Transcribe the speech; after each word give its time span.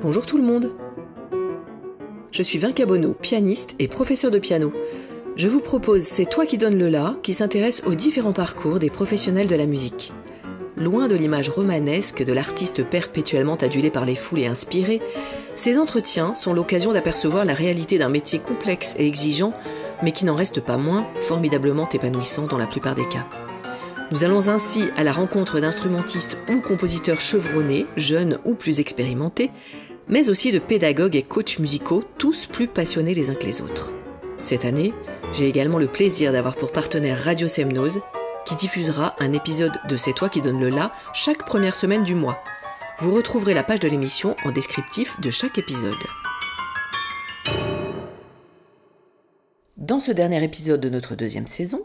Bonjour 0.00 0.24
tout 0.24 0.36
le 0.36 0.44
monde 0.44 0.70
Je 2.30 2.42
suis 2.42 2.58
Vinca 2.58 2.86
Bono, 2.86 3.14
pianiste 3.14 3.74
et 3.78 3.88
professeur 3.88 4.30
de 4.30 4.38
piano. 4.38 4.72
Je 5.34 5.48
vous 5.48 5.60
propose 5.60 6.04
C'est 6.04 6.24
toi 6.24 6.46
qui 6.46 6.56
donnes 6.56 6.78
le 6.78 6.88
la 6.88 7.16
qui 7.22 7.34
s'intéresse 7.34 7.82
aux 7.84 7.94
différents 7.94 8.32
parcours 8.32 8.78
des 8.78 8.90
professionnels 8.90 9.48
de 9.48 9.56
la 9.56 9.66
musique. 9.66 10.12
Loin 10.76 11.08
de 11.08 11.16
l'image 11.16 11.48
romanesque 11.48 12.24
de 12.24 12.32
l'artiste 12.32 12.84
perpétuellement 12.84 13.56
adulé 13.56 13.90
par 13.90 14.04
les 14.04 14.14
foules 14.14 14.38
et 14.38 14.46
inspiré, 14.46 15.02
ces 15.56 15.76
entretiens 15.76 16.34
sont 16.34 16.54
l'occasion 16.54 16.92
d'apercevoir 16.92 17.44
la 17.44 17.54
réalité 17.54 17.98
d'un 17.98 18.08
métier 18.08 18.38
complexe 18.38 18.94
et 18.96 19.06
exigeant, 19.08 19.52
mais 20.02 20.12
qui 20.12 20.24
n'en 20.24 20.34
reste 20.34 20.60
pas 20.60 20.76
moins 20.76 21.06
formidablement 21.20 21.88
épanouissant 21.88 22.46
dans 22.46 22.58
la 22.58 22.66
plupart 22.66 22.94
des 22.94 23.08
cas. 23.08 23.26
Nous 24.10 24.24
allons 24.24 24.48
ainsi 24.48 24.88
à 24.96 25.04
la 25.04 25.12
rencontre 25.12 25.60
d'instrumentistes 25.60 26.38
ou 26.48 26.60
compositeurs 26.60 27.20
chevronnés, 27.20 27.86
jeunes 27.96 28.38
ou 28.44 28.54
plus 28.54 28.80
expérimentés, 28.80 29.50
mais 30.08 30.30
aussi 30.30 30.50
de 30.50 30.58
pédagogues 30.58 31.16
et 31.16 31.22
coachs 31.22 31.58
musicaux, 31.58 32.02
tous 32.16 32.46
plus 32.46 32.68
passionnés 32.68 33.12
les 33.12 33.28
uns 33.28 33.34
que 33.34 33.44
les 33.44 33.60
autres. 33.60 33.92
Cette 34.40 34.64
année, 34.64 34.94
j'ai 35.34 35.48
également 35.48 35.78
le 35.78 35.88
plaisir 35.88 36.32
d'avoir 36.32 36.56
pour 36.56 36.72
partenaire 36.72 37.22
Radio 37.22 37.48
Semnose, 37.48 38.00
qui 38.46 38.56
diffusera 38.56 39.14
un 39.18 39.34
épisode 39.34 39.78
de 39.88 39.96
C'est 39.96 40.14
toi 40.14 40.30
qui 40.30 40.40
donne 40.40 40.60
le 40.60 40.70
la 40.70 40.92
chaque 41.12 41.44
première 41.44 41.74
semaine 41.74 42.04
du 42.04 42.14
mois. 42.14 42.38
Vous 42.98 43.12
retrouverez 43.12 43.52
la 43.52 43.62
page 43.62 43.80
de 43.80 43.88
l'émission 43.88 44.36
en 44.44 44.52
descriptif 44.52 45.20
de 45.20 45.30
chaque 45.30 45.58
épisode. 45.58 45.94
Dans 49.78 50.00
ce 50.00 50.10
dernier 50.10 50.42
épisode 50.42 50.80
de 50.80 50.88
notre 50.88 51.14
deuxième 51.14 51.46
saison, 51.46 51.84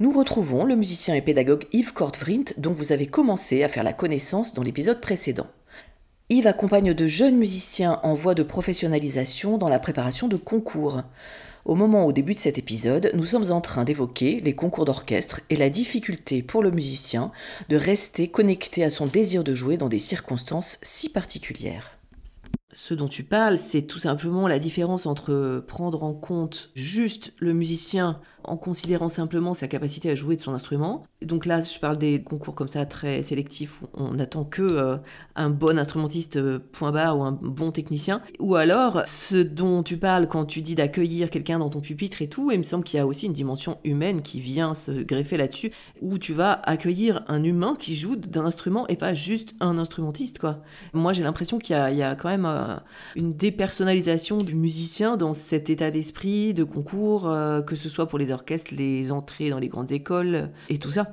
nous 0.00 0.12
retrouvons 0.12 0.64
le 0.64 0.76
musicien 0.76 1.14
et 1.14 1.20
pédagogue 1.20 1.66
Yves 1.72 1.92
Kortvrindt 1.92 2.54
dont 2.56 2.72
vous 2.72 2.90
avez 2.90 3.06
commencé 3.06 3.62
à 3.62 3.68
faire 3.68 3.82
la 3.82 3.92
connaissance 3.92 4.54
dans 4.54 4.62
l'épisode 4.62 5.02
précédent. 5.02 5.48
Yves 6.30 6.46
accompagne 6.46 6.94
de 6.94 7.06
jeunes 7.06 7.36
musiciens 7.36 8.00
en 8.02 8.14
voie 8.14 8.34
de 8.34 8.42
professionnalisation 8.42 9.58
dans 9.58 9.68
la 9.68 9.78
préparation 9.78 10.26
de 10.26 10.38
concours. 10.38 11.02
Au 11.66 11.74
moment 11.74 12.06
au 12.06 12.12
début 12.12 12.34
de 12.34 12.40
cet 12.40 12.56
épisode, 12.56 13.10
nous 13.12 13.24
sommes 13.24 13.52
en 13.52 13.60
train 13.60 13.84
d'évoquer 13.84 14.40
les 14.40 14.54
concours 14.54 14.86
d'orchestre 14.86 15.42
et 15.50 15.56
la 15.56 15.68
difficulté 15.68 16.42
pour 16.42 16.62
le 16.62 16.70
musicien 16.70 17.30
de 17.68 17.76
rester 17.76 18.28
connecté 18.28 18.84
à 18.84 18.88
son 18.88 19.04
désir 19.04 19.44
de 19.44 19.52
jouer 19.52 19.76
dans 19.76 19.90
des 19.90 19.98
circonstances 19.98 20.78
si 20.80 21.10
particulières. 21.10 21.93
Ce 22.74 22.92
dont 22.92 23.06
tu 23.06 23.22
parles, 23.22 23.58
c'est 23.58 23.82
tout 23.82 24.00
simplement 24.00 24.48
la 24.48 24.58
différence 24.58 25.06
entre 25.06 25.64
prendre 25.66 26.02
en 26.02 26.12
compte 26.12 26.70
juste 26.74 27.32
le 27.38 27.54
musicien 27.54 28.20
en 28.44 28.56
considérant 28.56 29.08
simplement 29.08 29.54
sa 29.54 29.68
capacité 29.68 30.10
à 30.10 30.14
jouer 30.14 30.36
de 30.36 30.42
son 30.42 30.52
instrument. 30.52 31.04
Donc 31.22 31.46
là, 31.46 31.60
je 31.60 31.78
parle 31.78 31.98
des 31.98 32.22
concours 32.22 32.54
comme 32.54 32.68
ça 32.68 32.84
très 32.86 33.22
sélectifs 33.22 33.82
où 33.82 33.86
on 33.94 34.14
n'attend 34.14 34.44
que 34.44 34.62
euh, 34.62 34.96
un 35.36 35.50
bon 35.50 35.78
instrumentiste 35.78 36.36
euh, 36.36 36.58
point 36.72 36.92
barre 36.92 37.18
ou 37.18 37.22
un 37.22 37.32
bon 37.32 37.70
technicien. 37.70 38.20
Ou 38.38 38.56
alors 38.56 39.02
ce 39.06 39.36
dont 39.36 39.82
tu 39.82 39.96
parles 39.96 40.28
quand 40.28 40.44
tu 40.44 40.62
dis 40.62 40.74
d'accueillir 40.74 41.30
quelqu'un 41.30 41.58
dans 41.58 41.70
ton 41.70 41.80
pupitre 41.80 42.22
et 42.22 42.28
tout, 42.28 42.50
il 42.50 42.58
me 42.58 42.64
semble 42.64 42.84
qu'il 42.84 42.98
y 42.98 43.00
a 43.00 43.06
aussi 43.06 43.26
une 43.26 43.32
dimension 43.32 43.78
humaine 43.84 44.22
qui 44.22 44.40
vient 44.40 44.74
se 44.74 44.92
greffer 44.92 45.36
là-dessus, 45.36 45.72
où 46.00 46.18
tu 46.18 46.32
vas 46.32 46.52
accueillir 46.64 47.24
un 47.28 47.42
humain 47.42 47.76
qui 47.78 47.94
joue 47.94 48.16
d'un 48.16 48.44
instrument 48.44 48.86
et 48.88 48.96
pas 48.96 49.14
juste 49.14 49.54
un 49.60 49.78
instrumentiste. 49.78 50.38
quoi. 50.38 50.60
Moi, 50.92 51.12
j'ai 51.12 51.22
l'impression 51.22 51.58
qu'il 51.58 51.74
y, 51.74 52.02
a 52.02 52.14
quand 52.14 52.28
même 52.28 52.46
euh, 52.46 52.76
une 53.16 53.34
dépersonnalisation 53.34 54.38
du 54.38 54.54
musicien 54.54 55.16
dans 55.16 55.32
cet 55.32 55.70
état 55.70 55.90
d'esprit 55.90 56.54
de 56.54 56.64
concours, 56.64 57.22
que 57.66 57.76
ce 57.76 57.88
soit 57.88 58.06
pour 58.06 58.18
les 58.18 58.30
les 58.70 59.12
entrées 59.12 59.50
dans 59.50 59.58
les 59.58 59.68
grandes 59.68 59.92
écoles 59.92 60.50
et 60.68 60.78
tout 60.78 60.90
ça. 60.90 61.06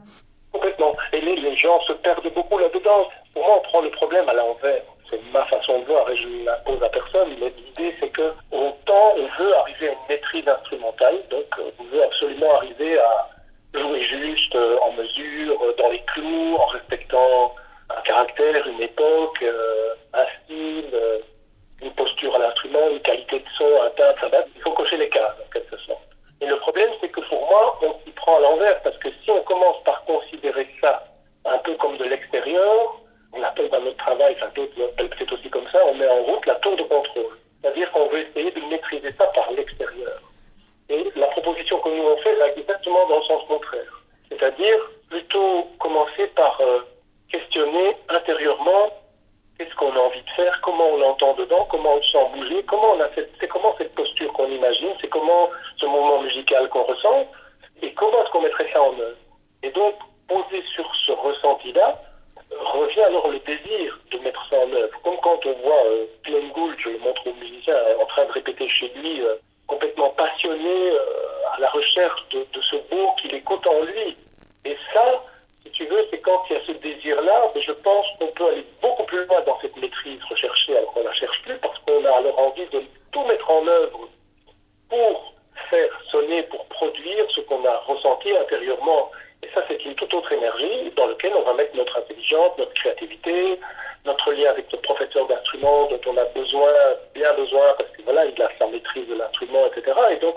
Complètement. 0.52 0.96
Et 1.14 1.22
les, 1.22 1.56
gens 1.56 1.80
se 1.82 1.94
perdent 1.94 2.34
beaucoup 2.34 2.58
là-dedans. 2.58 3.08
Pour 3.34 3.46
moi, 3.46 3.58
on 3.60 3.62
prend 3.62 3.82
le 3.82 3.92
problème 3.92 4.28
à 4.30 4.34
l'envers. 4.34 4.82
C'est 5.10 5.20
ma 5.34 5.46
façon 5.46 5.80
de 5.80 5.86
voir 5.86 6.10
et 6.10 6.16
je 6.16 6.28
ne 6.28 6.46
l'impose 6.46 6.82
à 6.84 6.90
personne. 6.90 7.30
Mais 7.40 7.52
l'idée, 7.58 7.96
c'est 8.00 8.10
que 8.10 8.34
autant 8.52 9.16
on 9.18 9.44
veut 9.44 9.56
arriver 9.58 9.90
à 9.90 9.92
une 9.92 10.08
maîtrise 10.10 10.48
instrumentale, 10.48 11.22
donc 11.30 11.46
euh, 11.60 11.72
on 11.80 11.84
veut 11.84 12.04
absolument 12.04 12.56
arriver 12.56 12.98
à 13.00 13.30
jouer 13.74 14.04
juste, 14.04 14.56
euh, 14.56 14.78
en 14.82 14.94
mesure, 14.94 15.62
euh, 15.64 15.76
dans 15.78 15.90
les 15.90 16.02
clous, 16.14 16.56
en 16.56 16.66
respectant 16.68 17.56
un 17.90 18.02
caractère, 18.02 18.66
une 18.68 18.82
époque, 18.82 19.44
un 20.14 20.26
style, 20.44 20.86
une 21.82 21.92
posture 21.92 22.34
à 22.36 22.40
l'instrument, 22.40 22.90
une 22.90 23.02
qualité 23.02 23.40
de 23.40 23.46
son, 23.58 23.66
un 23.84 23.90
timbre, 23.90 24.46
il 24.56 24.62
faut 24.62 24.72
cocher 24.72 24.96
les 24.96 25.10
cases 25.10 25.36
en 25.46 25.50
quelque 25.52 25.78
sorte. 25.78 26.11
Et 26.42 26.48
le 26.48 26.58
problème, 26.58 26.90
c'est 27.00 27.10
que 27.10 27.22
pour 27.22 27.48
moi, 27.50 27.80
on 27.84 27.94
s'y 28.04 28.12
prend 28.12 28.38
à 28.38 28.40
l'envers, 28.40 28.82
parce 28.82 28.98
que 28.98 29.10
si 29.24 29.30
on 29.30 29.42
commence 29.44 29.82
par 29.84 30.04
considérer 30.06 30.68
ça 30.82 31.06
un 31.46 31.58
peu 31.60 31.76
comme 31.76 31.98
de 31.98 32.06
l'extérieur, 32.06 33.00
on 33.34 33.44
appelle 33.44 33.70
dans 33.70 33.82
notre 33.82 33.98
travail, 33.98 34.36
enfin 34.38 34.52
d'autres 34.56 34.74
l'appellent 34.78 35.10
peut-être 35.10 35.34
aussi 35.34 35.50
comme 35.50 35.68
ça, 35.72 35.80
on 35.88 35.94
met 35.94 36.08
en 36.08 36.24
route 36.24 36.46
la 36.48 36.56
tour 36.56 36.76
de 36.76 36.84
contrôle. 36.84 37.38
C'est-à-dire 37.62 37.92
qu'on 37.92 38.08
veut 38.08 38.28
essayer 38.28 38.52
de 38.52 38.62
maîtriser 38.70 39.14
ça 39.18 39.26
par 39.28 39.52
l'extérieur. 39.52 40.20
Et 40.90 41.12
la 41.16 41.28
proposition 41.28 41.80
que 41.80 41.90
nous 41.90 42.06
avons 42.06 42.18
faite 42.18 42.38
va 42.40 42.50
exactement 42.50 43.08
dans 43.08 43.18
le 43.18 43.24
sens 43.24 43.44
contraire. 43.48 44.02
C'est-à-dire 44.30 44.78
plutôt 45.10 45.68
commencer 45.80 46.28
par 46.36 46.60
euh, 46.62 46.80
questionner 47.30 47.96
intérieurement 48.10 48.90
qu'est-ce 49.62 49.76
qu'on 49.76 49.96
a 49.96 50.00
envie 50.00 50.22
de 50.22 50.30
faire, 50.32 50.60
comment 50.62 50.88
on 50.88 50.98
l'entend 50.98 51.34
dedans, 51.34 51.68
comment 51.70 51.96
on 51.96 52.02
sent 52.02 52.26
bouger, 52.34 52.64
comment 52.64 52.94
on 52.94 53.02
a 53.02 53.08
c'est 53.16 53.48
comment 53.48 53.76
cette 53.78 53.94
posture 53.94 54.32
qu'on 54.34 54.50
imagine, 54.50 54.90
c'est 55.00 55.08
comment 55.08 55.50
ce 55.78 55.86
moment 55.86 56.22
musical 56.22 56.68
qu'on 56.70 56.84
ressent, 56.84 57.28
et 57.82 57.94
comment 57.94 58.24
est-ce 58.24 58.32
qu'on 58.32 58.42
mettrait 58.42 58.70
ça 58.74 58.82
en 58.82 59.00
œuvre. 59.00 59.18
Et 59.64 59.70
donc, 59.70 59.96
poser 60.28 60.64
sur 60.74 60.90
ce 61.06 61.12
ressenti-là, 61.12 62.02
revient 62.60 63.02
alors 63.02 63.28
le 63.28 63.40
désir 63.40 64.00
de 64.12 64.18
mettre 64.20 64.44
ça 64.50 64.58
en 64.58 64.74
œuvre. 64.74 65.00
Comme 65.04 65.18
quand 65.18 65.46
on 65.46 65.54
voit 65.54 65.86
euh, 65.86 66.06
Glenn 66.24 66.50
Gould, 66.52 66.76
je 66.80 66.90
le 66.90 67.00
montre 67.00 67.26
au 67.28 67.34
musicien, 67.34 67.76
en 68.02 68.06
train 68.06 68.26
de 68.26 68.32
répéter 68.32 68.68
chez 68.68 68.92
lui, 68.96 69.22
euh, 69.22 69.36
complètement 69.68 70.10
passionné 70.10 70.92
euh, 70.92 71.56
à 71.56 71.60
la 71.60 71.70
recherche 71.70 72.28
de, 72.30 72.40
de 72.52 72.62
ce 72.62 72.76
beau 72.90 73.12
qu'il 73.22 73.34
écoute 73.36 73.66
en 73.68 73.82
lui. 73.84 74.18
Et 74.66 74.76
ça, 74.94 75.24
si 75.64 75.72
tu 75.72 75.86
veux, 75.86 76.06
c'est 76.10 76.20
quand 76.20 76.44
il 76.50 76.54
y 76.54 76.60
a 76.60 76.66
ce 76.66 76.72
désir-là, 76.72 77.52
je 77.56 77.72
pense 77.72 78.08
qu'on 78.20 78.28
peut 78.28 78.48
aller 78.48 78.66
beaucoup 78.82 79.04
plus 79.04 79.26
loin 79.26 79.42
dans 79.42 79.60
cette 79.62 79.76
maîtrise 79.78 80.24
recherchée 80.30 80.78
alors 80.78 80.92
qu'on 80.94 81.02
ne 81.02 81.06
la 81.06 81.14
cherche 81.14 81.42
plus, 81.44 81.58
parce 81.58 81.78
qu'on 81.80 82.04
a 82.06 82.12
alors 82.12 82.40
envie 82.40 82.66
de 82.68 82.82
tout 83.12 83.24
mettre 83.26 83.50
en 83.50 83.68
œuvre 83.68 84.10
pour 84.90 85.34
faire 85.70 86.02
sonner, 86.10 86.44
pour 86.44 86.66
produire 86.66 87.26
ce 87.30 87.42
qu'on 87.42 87.64
a 87.66 87.78
ressenti 87.78 88.36
intérieurement. 88.36 89.12
Et 89.44 89.50
ça, 89.54 89.64
c'est 89.68 89.84
une 89.86 89.96
toute 89.96 90.14
autre 90.14 90.32
énergie 90.32 90.92
dans 90.96 91.08
laquelle 91.08 91.34
on 91.36 91.44
va 91.44 91.54
mettre 91.54 91.76
notre 91.76 91.98
intelligence, 91.98 92.58
notre 92.58 92.74
créativité, 92.74 93.60
notre 94.06 94.32
lien 94.32 94.50
avec 94.50 94.72
notre 94.72 94.84
professeur 94.84 95.28
d'instrument 95.28 95.88
dont 95.88 96.02
on 96.08 96.18
a 96.18 96.26
besoin, 96.26 96.72
bien 97.14 97.34
besoin, 97.34 97.74
parce 97.78 97.90
que 97.92 98.02
voilà, 98.04 98.26
il 98.26 98.42
a 98.42 98.50
sa 98.58 98.68
maîtrise 98.68 99.08
de 99.08 99.16
l'instrument, 99.16 99.66
etc. 99.68 99.98
Et 100.12 100.18
donc, 100.18 100.36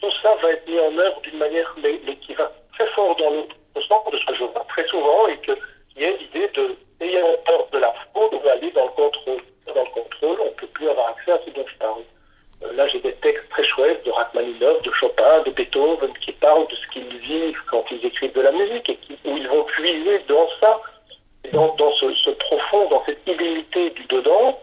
tout 0.00 0.12
ça 0.22 0.34
va 0.36 0.52
être 0.52 0.68
mis 0.68 0.78
en 0.78 0.96
œuvre 0.96 1.20
d'une 1.22 1.38
manière, 1.38 1.74
mais, 1.82 1.98
qui 2.16 2.34
va 2.34 2.52
très 2.74 2.86
fort 2.88 3.16
dans 3.16 3.30
l'autre 3.30 3.56
de 3.74 4.18
ce 4.18 4.26
que 4.26 4.34
je 4.34 4.44
vois 4.44 4.64
très 4.68 4.86
souvent 4.88 5.26
et 5.28 5.38
qu'il 5.38 5.56
y 5.98 6.04
a 6.04 6.10
l'idée 6.10 6.48
de, 6.54 6.76
ayant 7.00 7.36
peur 7.44 7.66
de 7.72 7.78
la 7.78 7.92
faute, 8.12 8.32
on 8.32 8.38
va 8.38 8.52
aller 8.52 8.70
dans 8.72 8.84
le 8.84 8.90
contrôle. 8.90 9.42
Dans 9.66 9.84
le 9.84 9.90
contrôle, 9.90 10.40
on 10.40 10.46
ne 10.46 10.50
peut 10.50 10.66
plus 10.68 10.88
avoir 10.88 11.10
accès 11.10 11.32
à 11.32 11.40
ce 11.44 11.50
dont 11.50 11.64
je 11.66 11.76
parle. 11.78 12.02
Euh, 12.64 12.72
là, 12.72 12.86
j'ai 12.88 13.00
des 13.00 13.12
textes 13.14 13.48
très 13.50 13.62
chouettes 13.62 14.04
de 14.04 14.10
Rachmaninoff, 14.10 14.82
de 14.82 14.90
Chopin, 14.92 15.42
de 15.42 15.50
Beethoven 15.50 16.12
qui 16.20 16.32
parlent 16.32 16.66
de 16.66 16.74
ce 16.74 16.86
qu'ils 16.92 17.18
vivent 17.18 17.60
quand 17.70 17.84
ils 17.90 18.04
écrivent 18.04 18.32
de 18.32 18.40
la 18.40 18.52
musique 18.52 18.88
et 18.88 18.96
qui, 18.96 19.18
où 19.24 19.36
ils 19.36 19.48
vont 19.48 19.64
puiser 19.64 20.20
dans 20.28 20.48
ça, 20.60 20.80
dans, 21.52 21.74
dans 21.76 21.92
ce, 21.92 22.12
ce, 22.14 22.30
profond, 22.30 22.88
dans 22.88 23.04
cette 23.06 23.26
idéalité 23.26 23.90
du 23.90 24.04
dedans, 24.06 24.58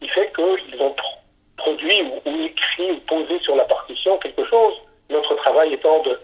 qui 0.00 0.08
fait 0.08 0.32
qu'ils 0.34 0.80
ont 0.80 0.94
produit 1.56 2.02
ou, 2.02 2.30
ou, 2.30 2.44
écrit 2.44 2.92
ou 2.92 3.00
posé 3.00 3.38
sur 3.40 3.56
la 3.56 3.64
partition 3.64 4.18
quelque 4.18 4.44
chose. 4.44 4.74
Notre 5.10 5.34
travail 5.36 5.72
étant 5.72 6.02
de 6.02 6.18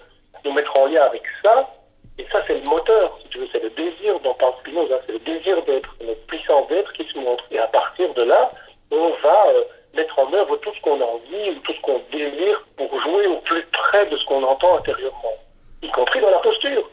nous 0.44 0.52
mettre 0.52 0.76
en 0.76 0.86
lien 0.86 1.02
avec 1.02 1.22
ça, 1.42 1.70
et 2.18 2.26
ça 2.30 2.42
c'est 2.46 2.62
le 2.62 2.68
moteur, 2.68 3.18
si 3.22 3.28
tu 3.28 3.38
veux, 3.38 3.48
c'est 3.50 3.62
le 3.62 3.70
désir 3.70 4.20
dont 4.20 4.34
parle 4.34 4.54
Spinoza, 4.60 5.00
c'est 5.06 5.12
le 5.12 5.18
désir 5.20 5.62
d'être, 5.64 5.94
notre 6.04 6.26
puissance 6.26 6.68
d'être 6.68 6.92
qui 6.92 7.04
se 7.04 7.18
montre. 7.18 7.44
Et 7.50 7.58
à 7.58 7.66
partir 7.66 8.12
de 8.14 8.22
là, 8.22 8.52
on 8.92 9.10
va 9.22 9.46
euh, 9.48 9.64
mettre 9.96 10.18
en 10.18 10.32
œuvre 10.32 10.56
tout 10.58 10.72
ce 10.74 10.80
qu'on 10.82 11.00
a 11.00 11.04
envie 11.04 11.50
ou 11.50 11.60
tout 11.60 11.72
ce 11.72 11.80
qu'on 11.80 12.00
désire 12.12 12.64
pour 12.76 13.00
jouer 13.00 13.26
au 13.26 13.38
plus 13.38 13.64
près 13.72 14.06
de 14.06 14.16
ce 14.16 14.24
qu'on 14.26 14.42
entend 14.42 14.76
intérieurement, 14.76 15.34
y 15.82 15.88
compris 15.90 16.20
dans 16.20 16.30
la 16.30 16.38
posture. 16.38 16.88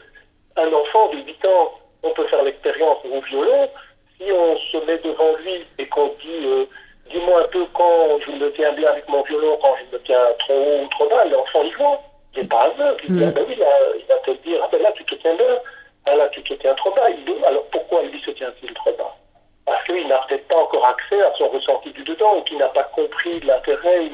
Un 0.56 0.72
enfant 0.72 1.08
de 1.10 1.18
8 1.18 1.44
ans, 1.46 1.72
on 2.02 2.10
peut 2.10 2.26
faire 2.26 2.42
l'expérience 2.42 2.98
au 3.04 3.20
violon, 3.20 3.70
si 4.18 4.30
on 4.32 4.56
se 4.58 4.76
met 4.86 4.98
devant 4.98 5.34
lui 5.36 5.64
et 5.78 5.86
qu'on 5.86 6.08
dit 6.20 6.46
euh, 6.46 6.66
dis-moi 7.10 7.42
un 7.42 7.48
peu 7.48 7.66
quand 7.74 8.18
je 8.26 8.32
me 8.32 8.52
tiens 8.52 8.72
bien 8.72 8.88
avec 8.88 9.08
mon 9.08 9.22
violon, 9.22 9.58
quand 9.62 9.74
je 9.76 9.96
me 9.96 10.02
tiens 10.02 10.26
trop 10.40 10.54
haut 10.54 10.84
ou 10.84 10.88
trop 10.88 11.08
bas, 11.08 11.24
l'enfant 11.24 11.62
il 11.64 11.76
voit. 11.76 12.00
Il 12.34 12.42
n'est 12.42 12.48
pas 12.48 12.62
aveugle. 12.62 13.04
Il, 13.08 13.14
mm. 13.14 13.28
ah 13.28 13.30
ben 13.32 13.44
oui, 13.46 13.56
il 13.58 14.06
va 14.06 14.14
te 14.24 14.30
dire 14.42 14.60
ah 14.64 14.68
ben 14.70 14.82
là 14.82 14.92
tu 14.92 15.04
te 15.04 15.14
tiens 15.16 15.34
bien, 15.34 15.58
ah 16.06 16.16
là 16.16 16.28
tu 16.28 16.42
te 16.42 16.54
tiens 16.54 16.74
trop 16.74 16.90
bas. 16.94 17.10
Il 17.10 17.24
dit 17.24 17.44
alors 17.44 17.64
pourquoi 17.70 18.02
lui 18.02 18.20
se 18.20 18.30
tient-il 18.30 18.72
trop 18.74 18.92
bas 18.92 19.16
parce 19.64 19.84
qu'il 19.84 20.08
n'a 20.08 20.18
peut-être 20.28 20.48
pas 20.48 20.56
encore 20.56 20.84
accès 20.86 21.22
à 21.22 21.32
son 21.38 21.48
ressenti 21.48 21.92
du 21.92 22.02
dedans, 22.02 22.38
ou 22.38 22.42
qu'il 22.42 22.58
n'a 22.58 22.68
pas 22.68 22.82
compris 22.82 23.38
l'intérêt, 23.40 24.00
ou 24.00 24.10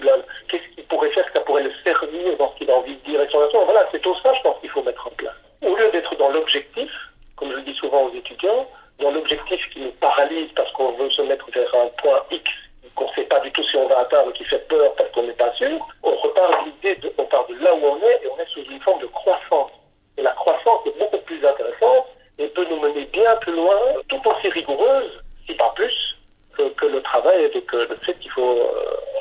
qu'est-ce 0.49 0.75
qu'il 0.75 0.85
pourrait 0.85 1.09
faire, 1.11 1.25
que 1.27 1.33
ça 1.33 1.41
pourrait 1.41 1.62
le 1.62 1.73
servir 1.83 2.37
dans 2.37 2.53
ce 2.53 2.59
qu'il 2.59 2.71
a 2.71 2.77
envie 2.77 2.95
de 2.97 3.11
dire 3.11 3.23
et 3.23 3.29
son 3.31 3.43
action. 3.43 3.65
Voilà, 3.65 3.89
c'est 3.91 4.01
tout 4.01 4.15
ça, 4.23 4.35
je 4.35 4.43
pense, 4.43 4.61
qu'il 4.61 4.69
faut 4.69 4.83
mettre 4.83 5.07
en 5.07 5.11
place. 5.11 5.35
Au 5.62 5.75
lieu 5.75 5.91
d'être 5.91 6.15
dans 6.17 6.29
l'objectif, 6.29 6.91
comme 7.37 7.51
je 7.51 7.57
le 7.57 7.62
dis 7.62 7.75
souvent 7.75 8.03
aux 8.03 8.15
étudiants, 8.15 8.69
dans 8.99 9.11
l'objectif 9.11 9.61
qui 9.71 9.81
nous 9.81 9.93
paralyse 9.93 10.51
parce 10.55 10.71
qu'on 10.73 10.93
veut 10.93 11.11
se 11.11 11.23
mettre 11.23 11.51
vers 11.51 11.75
un 11.75 11.89
point 12.03 12.23
X 12.31 12.51
qu'on 12.95 13.07
ne 13.07 13.15
sait 13.15 13.25
pas 13.25 13.38
du 13.49 13.53
tout 13.53 13.65
si 13.65 13.77
on 13.77 13.89
va 13.89 14.00
atteindre, 14.00 14.33
qui 14.35 14.45
fait 14.45 14.67
peur 14.69 14.93
parce 14.97 15.11
qu'on 15.12 15.23
n'est 15.23 15.33
pas 15.33 15.53
sûr, 15.55 15.79
on 16.03 16.15
repart 16.17 16.53
l'idée, 16.67 16.97
de, 16.97 17.12
on 17.17 17.25
part 17.25 17.47
de 17.47 17.55
là 17.55 17.75
où 17.75 17.81
on 17.83 17.97
est 17.97 18.21
et 18.23 18.29
on 18.29 18.39
est 18.41 18.49
sous 18.49 18.62
une 18.71 18.81
forme 18.81 19.00
de 19.00 19.06
croissance. 19.06 19.71
Et 20.19 20.23
la 20.23 20.33
croissance 20.33 20.81
est 20.87 20.99
beaucoup 20.99 21.19
plus 21.25 21.45
intéressante 21.45 22.06
et 22.39 22.49
peut 22.49 22.67
nous 22.69 22.81
mener 22.81 23.06
bien 23.06 23.37
plus 23.37 23.55
loin, 23.55 23.79
tout 24.09 24.21
aussi 24.27 24.49
rigoureuse, 24.50 25.23
si 25.47 25.55
pas 25.55 25.73
plus, 25.75 26.08
que, 26.77 26.87
le 26.87 27.03
travail 27.03 27.51
et 27.55 27.63
que 27.63 27.77
le 27.77 27.97
fait 28.05 28.19
qu'il 28.19 28.31
faut 28.31 28.59
euh, 28.59 28.67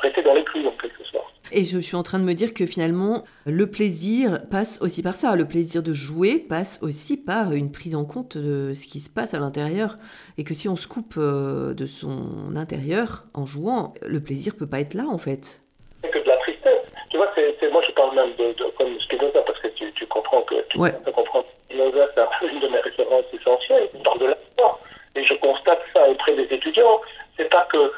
rester 0.02 0.22
dans 0.22 0.34
les 0.34 0.44
clous 0.44 0.66
en 0.66 0.72
quelque 0.72 1.04
sorte. 1.10 1.26
Et 1.52 1.64
je 1.64 1.78
suis 1.78 1.96
en 1.96 2.02
train 2.02 2.18
de 2.18 2.24
me 2.24 2.34
dire 2.34 2.52
que 2.52 2.66
finalement, 2.66 3.24
le 3.46 3.66
plaisir 3.66 4.40
passe 4.50 4.80
aussi 4.82 5.02
par 5.02 5.14
ça. 5.14 5.34
Le 5.34 5.46
plaisir 5.46 5.82
de 5.82 5.92
jouer 5.92 6.38
passe 6.38 6.78
aussi 6.82 7.16
par 7.16 7.52
une 7.52 7.72
prise 7.72 7.94
en 7.94 8.04
compte 8.04 8.36
de 8.36 8.74
ce 8.74 8.86
qui 8.86 9.00
se 9.00 9.08
passe 9.08 9.34
à 9.34 9.38
l'intérieur. 9.38 9.96
Et 10.36 10.44
que 10.44 10.54
si 10.54 10.68
on 10.68 10.76
se 10.76 10.86
coupe 10.86 11.14
euh, 11.16 11.74
de 11.74 11.86
son 11.86 12.54
intérieur 12.56 13.24
en 13.34 13.46
jouant, 13.46 13.94
le 14.06 14.20
plaisir 14.20 14.54
peut 14.56 14.68
pas 14.68 14.80
être 14.80 14.94
là 14.94 15.04
en 15.08 15.18
fait. 15.18 15.62
C'est 16.02 16.10
que 16.10 16.18
de 16.18 16.28
la 16.28 16.36
tristesse. 16.38 16.84
Tu 17.10 17.16
vois, 17.16 17.30
c'est, 17.34 17.70
moi 17.72 17.82
je 17.86 17.92
parle 17.92 18.14
même 18.14 18.34
de, 18.38 18.54
comme 18.76 19.00
Spinoza 19.00 19.40
parce 19.46 19.58
que 19.60 19.68
tu, 19.68 20.06
comprends 20.06 20.42
que 20.42 20.54
tu 20.68 20.78
ouais. 20.78 20.92
comprends. 21.14 21.44
Spinoza, 21.64 22.08
c'est 22.14 22.46
une 22.52 22.60
de 22.60 22.68
mes 22.68 22.80
références 22.80 23.24
essentielles. 23.32 23.88
Parle 24.04 24.18
de 24.18 24.26
mort. 24.58 24.80
Et 25.16 25.24
je 25.24 25.34
constate 25.34 25.80
ça 25.94 26.08
auprès 26.08 26.36
des 26.36 26.54
étudiants. 26.54 27.00
C'est 27.38 27.48
pas 27.50 27.66
que 27.72 27.92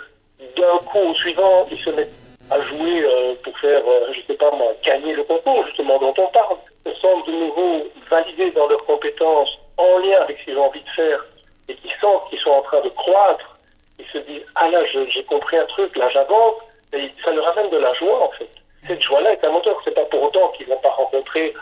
d'un 0.56 0.78
coup 0.86 0.98
au 0.98 1.14
suivant, 1.14 1.66
ils 1.70 1.78
se 1.78 1.90
mettent 1.90 2.12
à 2.50 2.60
jouer 2.62 3.04
euh, 3.04 3.34
pour 3.42 3.56
faire, 3.58 3.82
euh, 3.86 4.12
je 4.12 4.20
sais 4.26 4.34
pas 4.34 4.50
moi, 4.50 4.72
gagner 4.84 5.14
le 5.14 5.22
concours, 5.24 5.64
justement, 5.66 5.98
dont 5.98 6.14
on 6.18 6.26
parle, 6.28 6.56
se 6.86 6.94
sentent 6.94 7.26
de 7.26 7.32
nouveau 7.32 7.86
validés 8.10 8.50
dans 8.50 8.66
leurs 8.66 8.84
compétences, 8.84 9.58
en 9.76 9.98
lien 9.98 10.20
avec 10.20 10.38
ce 10.40 10.44
qu'ils 10.44 10.58
ont 10.58 10.66
envie 10.66 10.82
de 10.82 10.90
faire, 10.90 11.24
et 11.68 11.74
qui 11.74 11.90
sentent 12.00 12.28
qu'ils 12.28 12.40
sont 12.40 12.50
en 12.50 12.62
train 12.62 12.80
de 12.80 12.88
croître, 12.90 13.58
ils 13.98 14.06
se 14.06 14.18
disent, 14.18 14.44
ah 14.56 14.68
là, 14.68 14.84
j'ai 14.84 15.24
compris 15.24 15.56
un 15.56 15.66
truc, 15.66 15.96
là, 15.96 16.08
j'avance, 16.10 16.56
ça 17.24 17.30
leur 17.30 17.48
amène 17.48 17.70
de 17.70 17.78
la 17.78 17.94
joie, 17.94 18.24
en 18.24 18.30
fait. 18.32 18.50
Cette 18.86 19.02
joie-là 19.02 19.32
est 19.32 19.44
un 19.44 19.50
moteur, 19.50 19.80
c'est 19.84 19.94
pas 19.94 20.04
pour 20.06 20.22
autant 20.22 20.48
qu'ils 20.48 20.66
vont 20.66 20.78
pas 20.78 20.90
rencontrer 20.90 21.54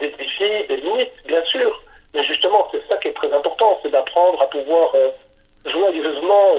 des 0.00 0.08
défis, 0.10 0.66
des 0.68 0.76
limites, 0.76 1.26
bien 1.26 1.44
sûr, 1.44 1.82
mais 2.14 2.24
justement, 2.24 2.68
c'est 2.72 2.86
ça 2.88 2.96
qui 2.96 3.08
est 3.08 3.12
très 3.12 3.32
important, 3.32 3.78
c'est 3.82 3.90
d'apprendre 3.90 4.42
à 4.42 4.46
pouvoir 4.48 4.90
euh, 4.94 5.10
joyeusement 5.66 6.54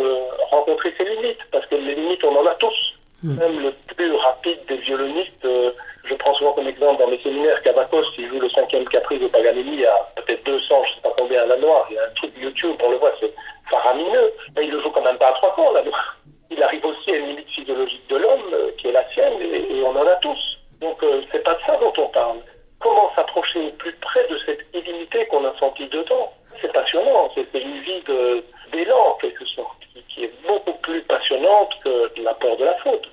rencontrer 0.52 0.94
ses 0.98 1.06
limites, 1.06 1.44
parce 1.52 1.66
que 1.68 1.76
les 1.76 1.96
limites, 1.96 2.24
on 2.24 2.36
en 2.36 2.46
a 2.46 2.56
tous. 2.56 2.94
Hmm. 3.24 3.38
Même 3.38 3.60
le 3.62 3.72
plus 3.96 4.14
rapide 4.16 4.60
des 4.68 4.76
violonistes, 4.78 5.46
euh, 5.46 5.72
je 6.04 6.14
prends 6.16 6.34
souvent 6.34 6.52
comme 6.52 6.68
exemple 6.68 7.02
dans 7.02 7.10
mes 7.10 7.22
séminaires 7.22 7.62
Cavacos, 7.62 8.04
qui 8.16 8.28
joue 8.28 8.40
le 8.40 8.50
cinquième 8.50 8.86
caprice 8.90 9.22
de 9.22 9.28
Paganelli 9.28 9.86
à 9.86 9.96
peut-être 10.18 10.44
200, 10.44 10.84
je 10.84 10.90
ne 10.90 10.96
sais 10.96 11.02
pas 11.02 11.14
combien 11.18 11.44
à 11.44 11.46
la 11.46 11.56
noire, 11.56 11.88
il 11.90 11.96
y 11.96 12.00
a 12.00 12.04
un 12.04 12.14
truc 12.16 12.32
YouTube, 12.38 12.76
on 12.84 12.92
le 12.92 12.98
voit, 12.98 13.14
c'est 13.22 13.34
faramineux, 13.70 14.34
mais 14.56 14.66
il 14.66 14.72
le 14.72 14.82
joue 14.82 14.90
quand 14.90 15.04
même 15.04 15.18
pas 15.18 15.30
à 15.30 15.34
300 15.34 15.72
la 15.74 15.84
noire. 15.84 16.18
Il 16.52 16.62
arrive 16.62 16.86
aussi 16.86 17.12
à 17.12 17.16
une 17.16 17.28
limite 17.28 17.50
physiologique 17.50 18.08
de 18.10 18.18
l'homme, 18.18 18.54
euh, 18.54 18.72
qui 18.78 18.90
est 18.90 18.92
la 18.92 19.10
sienne, 19.12 19.42
et, 19.42 19.82
on 19.84 19.96
en 19.96 20.06
a 20.06 20.16
tous. 20.16 20.60
Donc 20.82 21.02
euh, 21.04 21.22
c'est 21.32 21.44
pas 21.44 21.54
de 21.54 21.62
ça 21.66 21.78
dont 21.78 21.94
on 21.98 22.08
parle. 22.08 22.40
Comment 22.82 23.10
s'approcher 23.16 23.72
plus 23.78 23.94
près 24.02 24.28
de 24.28 24.38
cette 24.46 24.66
illimité 24.74 25.26
qu'on 25.28 25.46
a 25.46 25.58
senti 25.58 25.88
dedans? 25.88 26.34
C'est 26.62 26.74
passionnant, 26.74 27.32
c'est 27.34 27.48
une 27.58 27.80
vie 27.80 28.04
d'élan 28.74 28.98
en 28.98 29.14
quelque 29.14 29.46
sorte, 29.46 29.78
qui 30.10 30.26
est 30.26 30.34
beaucoup 30.46 30.74
plus 30.82 31.02
passionnante 31.04 31.74
que 31.84 32.12
la 32.22 32.34
peur 32.34 32.58
de 32.58 32.66
la 32.66 32.76
faute. 32.76 33.08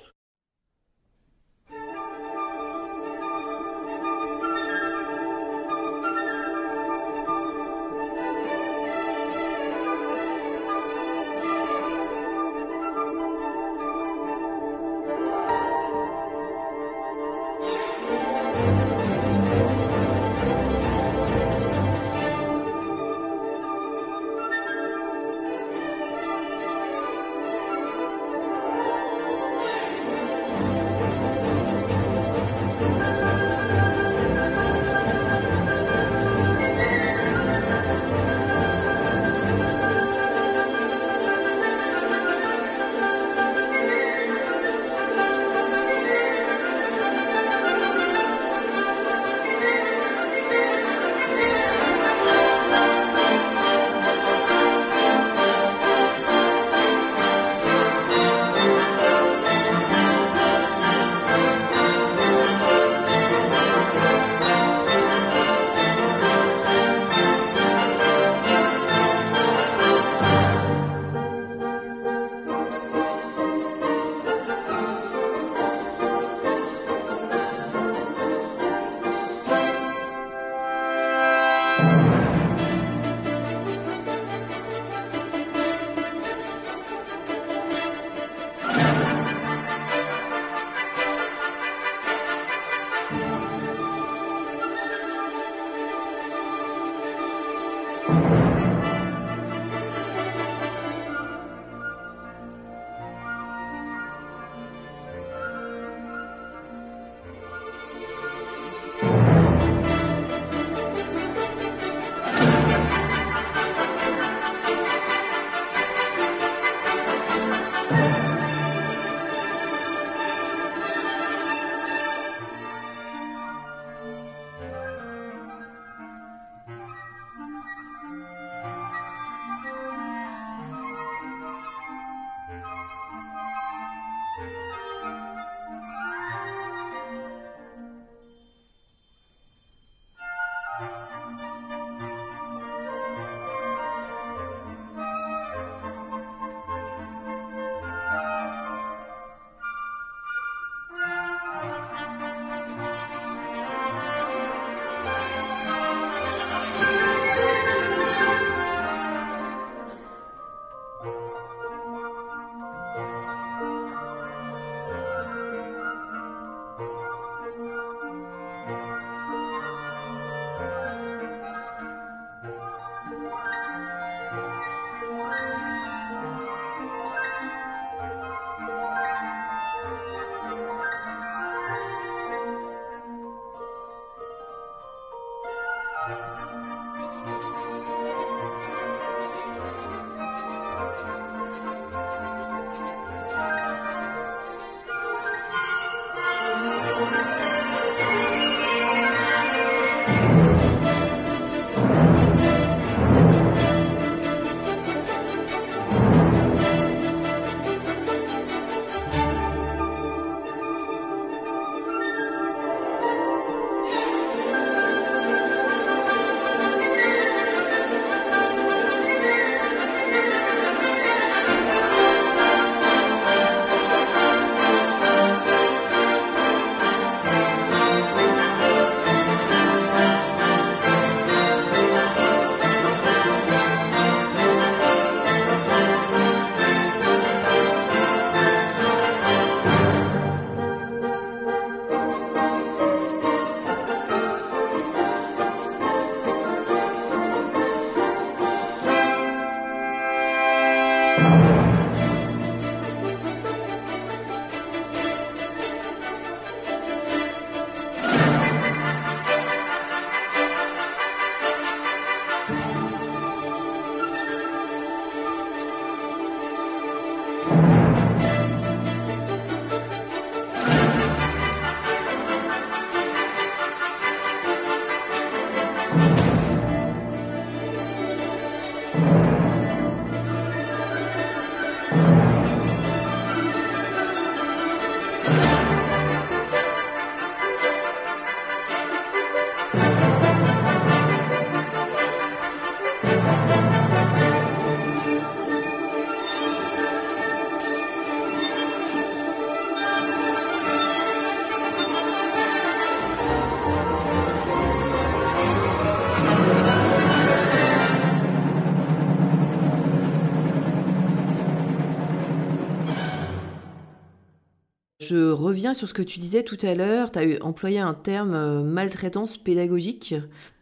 Sur 315.73 315.87
ce 315.87 315.93
que 315.93 316.01
tu 316.01 316.19
disais 316.19 316.43
tout 316.43 316.57
à 316.63 316.73
l'heure. 316.73 317.11
Tu 317.11 317.19
as 317.19 317.45
employé 317.45 317.79
un 317.79 317.93
terme 317.93 318.33
euh, 318.33 318.63
maltraitance 318.63 319.37
pédagogique. 319.37 320.15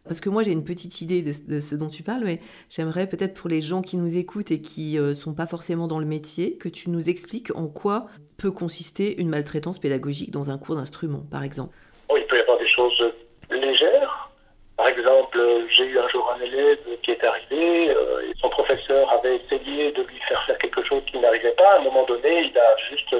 Parce 0.03 0.19
que 0.21 0.29
moi, 0.29 0.43
j'ai 0.43 0.51
une 0.51 0.63
petite 0.63 1.01
idée 1.01 1.21
de, 1.21 1.59
ce 1.59 1.75
dont 1.75 1.87
tu 1.87 2.03
parles, 2.03 2.23
mais 2.25 2.39
j'aimerais 2.69 3.07
peut-être 3.07 3.39
pour 3.39 3.49
les 3.49 3.61
gens 3.61 3.81
qui 3.81 3.95
nous 3.95 4.17
écoutent 4.17 4.51
et 4.51 4.59
qui 4.59 4.95
ne 4.95 5.01
euh, 5.01 5.15
sont 5.15 5.33
pas 5.33 5.45
forcément 5.45 5.87
dans 5.87 5.99
le 5.99 6.05
métier, 6.05 6.57
que 6.57 6.67
tu 6.67 6.89
nous 6.89 7.09
expliques 7.09 7.55
en 7.55 7.67
quoi 7.67 8.07
peut 8.37 8.51
consister 8.51 9.19
une 9.19 9.29
maltraitance 9.29 9.79
pédagogique 9.79 10.31
dans 10.31 10.49
un 10.49 10.57
cours 10.57 10.75
d'instrument, 10.75 11.25
par 11.29 11.43
exemple. 11.43 11.75
Il 12.15 12.25
peut 12.25 12.37
y 12.37 12.41
avoir 12.41 12.57
des 12.57 12.67
choses 12.67 13.03
légères. 13.51 13.98
Par 14.79 14.87
exemple, 14.87 15.37
j'ai 15.67 15.83
eu 15.83 15.99
un 15.99 16.07
jour 16.07 16.33
un 16.33 16.41
élève 16.41 16.77
qui 17.03 17.11
est 17.11 17.21
arrivé, 17.21 17.89
euh, 17.89 18.21
et 18.21 18.31
son 18.39 18.47
professeur 18.47 19.11
avait 19.11 19.35
essayé 19.35 19.91
de 19.91 20.03
lui 20.03 20.17
faire 20.21 20.41
faire 20.45 20.57
quelque 20.57 20.81
chose 20.85 21.03
qui 21.11 21.19
n'arrivait 21.19 21.51
pas. 21.51 21.73
À 21.73 21.79
un 21.79 21.83
moment 21.83 22.05
donné, 22.05 22.43
il 22.43 22.57
a 22.57 22.77
juste 22.89 23.13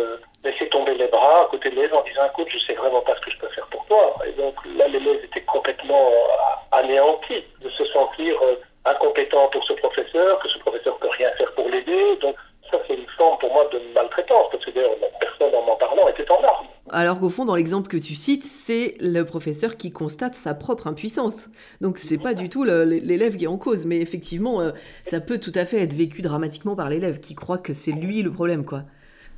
laisser 0.45 0.69
tomber 0.69 0.95
les 0.95 1.07
bras 1.07 1.41
à 1.41 1.47
côté 1.51 1.69
de 1.69 1.75
l'élève 1.75 1.95
en 1.95 2.03
disant 2.03 2.21
écoute, 2.27 2.47
je 2.49 2.59
sais 2.59 2.75
vraiment 2.75 3.01
pas 3.01 3.13
ce 3.17 3.19
que 3.25 3.31
je 3.31 3.37
peux 3.39 3.49
faire 3.49 3.67
pour 3.67 3.85
toi. 3.87 4.15
Et 4.25 4.31
donc 4.41 4.55
là, 4.77 4.87
l'élève 4.87 5.21
était 5.21 5.41
complètement 5.41 6.07
euh, 6.07 6.77
anéanti 6.77 7.43
de 7.61 7.69
se 7.69 7.83
sentir 7.87 8.41
euh, 8.43 8.55
incompétent 8.85 9.49
pour 9.49 9.65
ce 9.65 9.73
professeur, 9.73 10.39
que 10.39 10.47
ce 10.47 10.59
professeur 10.59 10.97
peut 10.99 11.09
rien 11.09 11.29
faire 11.31 11.51
pour 11.55 11.67
l'aider. 11.67 12.15
Donc 12.21 12.37
ça, 12.71 12.77
c'est 12.87 12.95
une 12.95 13.09
forme 13.17 13.37
pour 13.39 13.51
moi 13.53 13.67
de 13.73 13.81
maltraitance, 13.93 14.47
parce 14.49 14.65
la 14.65 15.07
personne 15.19 15.53
en 15.53 15.63
m'en 15.63 15.75
parlant 15.75 16.07
était 16.07 16.31
en 16.31 16.39
larmes. 16.39 16.67
Alors 16.91 17.19
qu'au 17.19 17.29
fond, 17.29 17.45
dans 17.45 17.55
l'exemple 17.55 17.87
que 17.87 17.97
tu 17.97 18.15
cites, 18.15 18.45
c'est 18.45 18.95
le 18.99 19.23
professeur 19.23 19.77
qui 19.77 19.91
constate 19.91 20.35
sa 20.35 20.53
propre 20.53 20.87
impuissance. 20.87 21.49
Donc 21.81 21.97
c'est 21.97 22.17
pas 22.17 22.33
du 22.33 22.49
tout 22.49 22.63
l'élève 22.63 23.37
qui 23.37 23.45
est 23.45 23.47
en 23.47 23.57
cause, 23.57 23.85
mais 23.85 23.97
effectivement, 23.97 24.61
euh, 24.61 24.71
ça 25.03 25.19
peut 25.19 25.37
tout 25.37 25.51
à 25.55 25.65
fait 25.65 25.81
être 25.81 25.93
vécu 25.93 26.21
dramatiquement 26.21 26.75
par 26.75 26.89
l'élève 26.89 27.19
qui 27.19 27.35
croit 27.35 27.57
que 27.59 27.73
c'est 27.73 27.91
lui 27.91 28.21
le 28.23 28.31
problème, 28.31 28.65
quoi. 28.65 28.83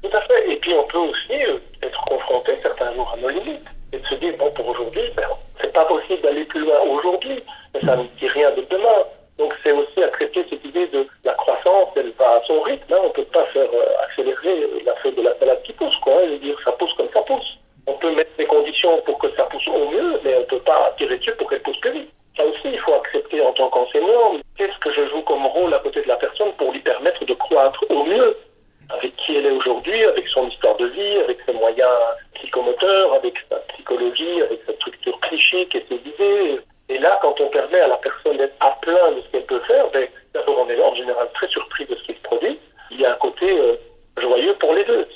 Tout 0.01 0.15
à 0.15 0.21
fait. 0.21 0.51
Et 0.51 0.55
puis 0.57 0.73
on 0.73 0.87
peut 0.87 0.97
aussi 0.97 1.33
euh, 1.33 1.57
être 1.83 2.01
confronté 2.05 2.53
certains 2.61 2.93
jours 2.93 3.13
à 3.15 3.21
nos 3.21 3.29
limites 3.29 3.65
et 3.93 3.99
se 4.09 4.15
dire 4.15 4.33
bon 4.37 4.49
pour 4.51 4.67
aujourd'hui, 4.69 5.01
ben, 5.15 5.27
c'est 5.59 5.73
pas 5.73 5.85
possible 5.85 6.21
d'aller 6.21 6.45
plus 6.45 6.61
loin 6.61 6.79
aujourd'hui, 6.89 7.43
mais 7.73 7.81
ça 7.81 7.97
ne 7.97 8.03
dit 8.03 8.27
rien 8.27 8.51
de 8.51 8.65
demain. 8.69 9.05
Donc 9.37 9.53
c'est 9.63 9.71
aussi 9.71 10.03
accepter 10.03 10.45
cette 10.49 10.63
idée 10.63 10.87
de 10.87 11.07
la 11.23 11.33
croissance, 11.33 11.89
elle 11.95 12.11
va 12.19 12.35
à 12.35 12.41
son 12.45 12.61
rythme. 12.61 12.93
Hein. 12.93 12.99
On 13.03 13.07
ne 13.07 13.13
peut 13.13 13.25
pas 13.25 13.45
faire 13.47 13.69
euh, 13.73 14.03
accélérer 14.03 14.67
la 14.85 14.95
feuille 14.95 15.15
de 15.15 15.21
la 15.21 15.37
salade 15.39 15.61
qui 15.63 15.73
pousse, 15.73 15.95
quoi. 15.97 16.13
Hein. 16.21 16.37
dire 16.41 16.57
ça 16.63 16.71
pousse 16.73 16.93
comme 16.93 17.09
ça 17.13 17.21
pousse. 17.21 17.57
On 17.87 17.93
peut 17.93 18.13
mettre 18.13 18.31
des 18.37 18.45
conditions 18.45 19.01
pour 19.05 19.17
que 19.17 19.33
ça 19.35 19.43
pousse 19.45 19.67
au 19.67 19.89
mieux, 19.89 20.19
mais 20.23 20.35
on 20.35 20.41
ne 20.41 20.45
peut 20.45 20.59
pas 20.59 20.93
tirer 20.97 21.17
dessus 21.17 21.33
pour 21.37 21.49
qu'elle 21.49 21.61
pousse 21.61 21.79
plus 21.79 21.91
vite. 21.91 22.09
Ça 22.37 22.45
aussi, 22.45 22.61
il 22.71 22.79
faut 22.79 22.93
accepter 22.93 23.41
en 23.41 23.51
tant 23.53 23.69
qu'enseignant. 23.69 24.37
Qu'est-ce 24.57 24.77
que 24.79 24.91
je 24.93 25.07
joue 25.09 25.21
comme 25.23 25.45
rôle 25.45 25.73
à 25.73 25.79
côté 25.79 26.01
de 26.01 26.07
la 26.07 26.15
personne 26.15 26.53
pour 26.57 26.71
lui 26.71 26.79
permettre 26.79 27.25
de 27.25 27.33
croître 27.33 27.83
au 27.89 28.03
mieux 28.03 28.37
avec 28.97 29.15
qui 29.17 29.35
elle 29.35 29.45
est 29.45 29.51
aujourd'hui, 29.51 30.03
avec 30.03 30.27
son 30.27 30.47
histoire 30.49 30.75
de 30.77 30.87
vie, 30.87 31.17
avec 31.23 31.39
ses 31.45 31.53
moyens 31.53 31.91
psychomoteurs, 32.35 33.13
avec 33.13 33.35
sa 33.49 33.57
psychologie, 33.73 34.41
avec 34.41 34.59
sa 34.65 34.73
structure 34.73 35.17
psychique 35.19 35.75
et 35.75 35.85
ses 35.87 35.95
idées. 35.95 36.59
Et 36.91 36.97
là, 36.97 37.17
quand 37.21 37.39
on 37.39 37.47
permet 37.47 37.79
à 37.79 37.87
la 37.87 37.95
personne 37.97 38.35
d'être 38.35 38.55
à 38.59 38.77
plein 38.81 39.11
de 39.15 39.21
ce 39.21 39.31
qu'elle 39.31 39.45
peut 39.45 39.61
faire, 39.61 39.89
ben, 39.93 40.07
d'abord 40.33 40.65
on 40.65 40.69
est 40.69 40.81
en 40.81 40.93
général 40.93 41.29
très 41.33 41.47
surpris 41.47 41.85
de 41.85 41.95
ce 41.95 42.03
qui 42.03 42.13
se 42.13 42.21
produit. 42.21 42.59
Il 42.91 42.99
y 42.99 43.05
a 43.05 43.13
un 43.13 43.17
côté 43.17 43.49
euh, 43.49 43.75
joyeux 44.19 44.55
pour 44.59 44.73
les 44.73 44.83
deux 44.83 45.07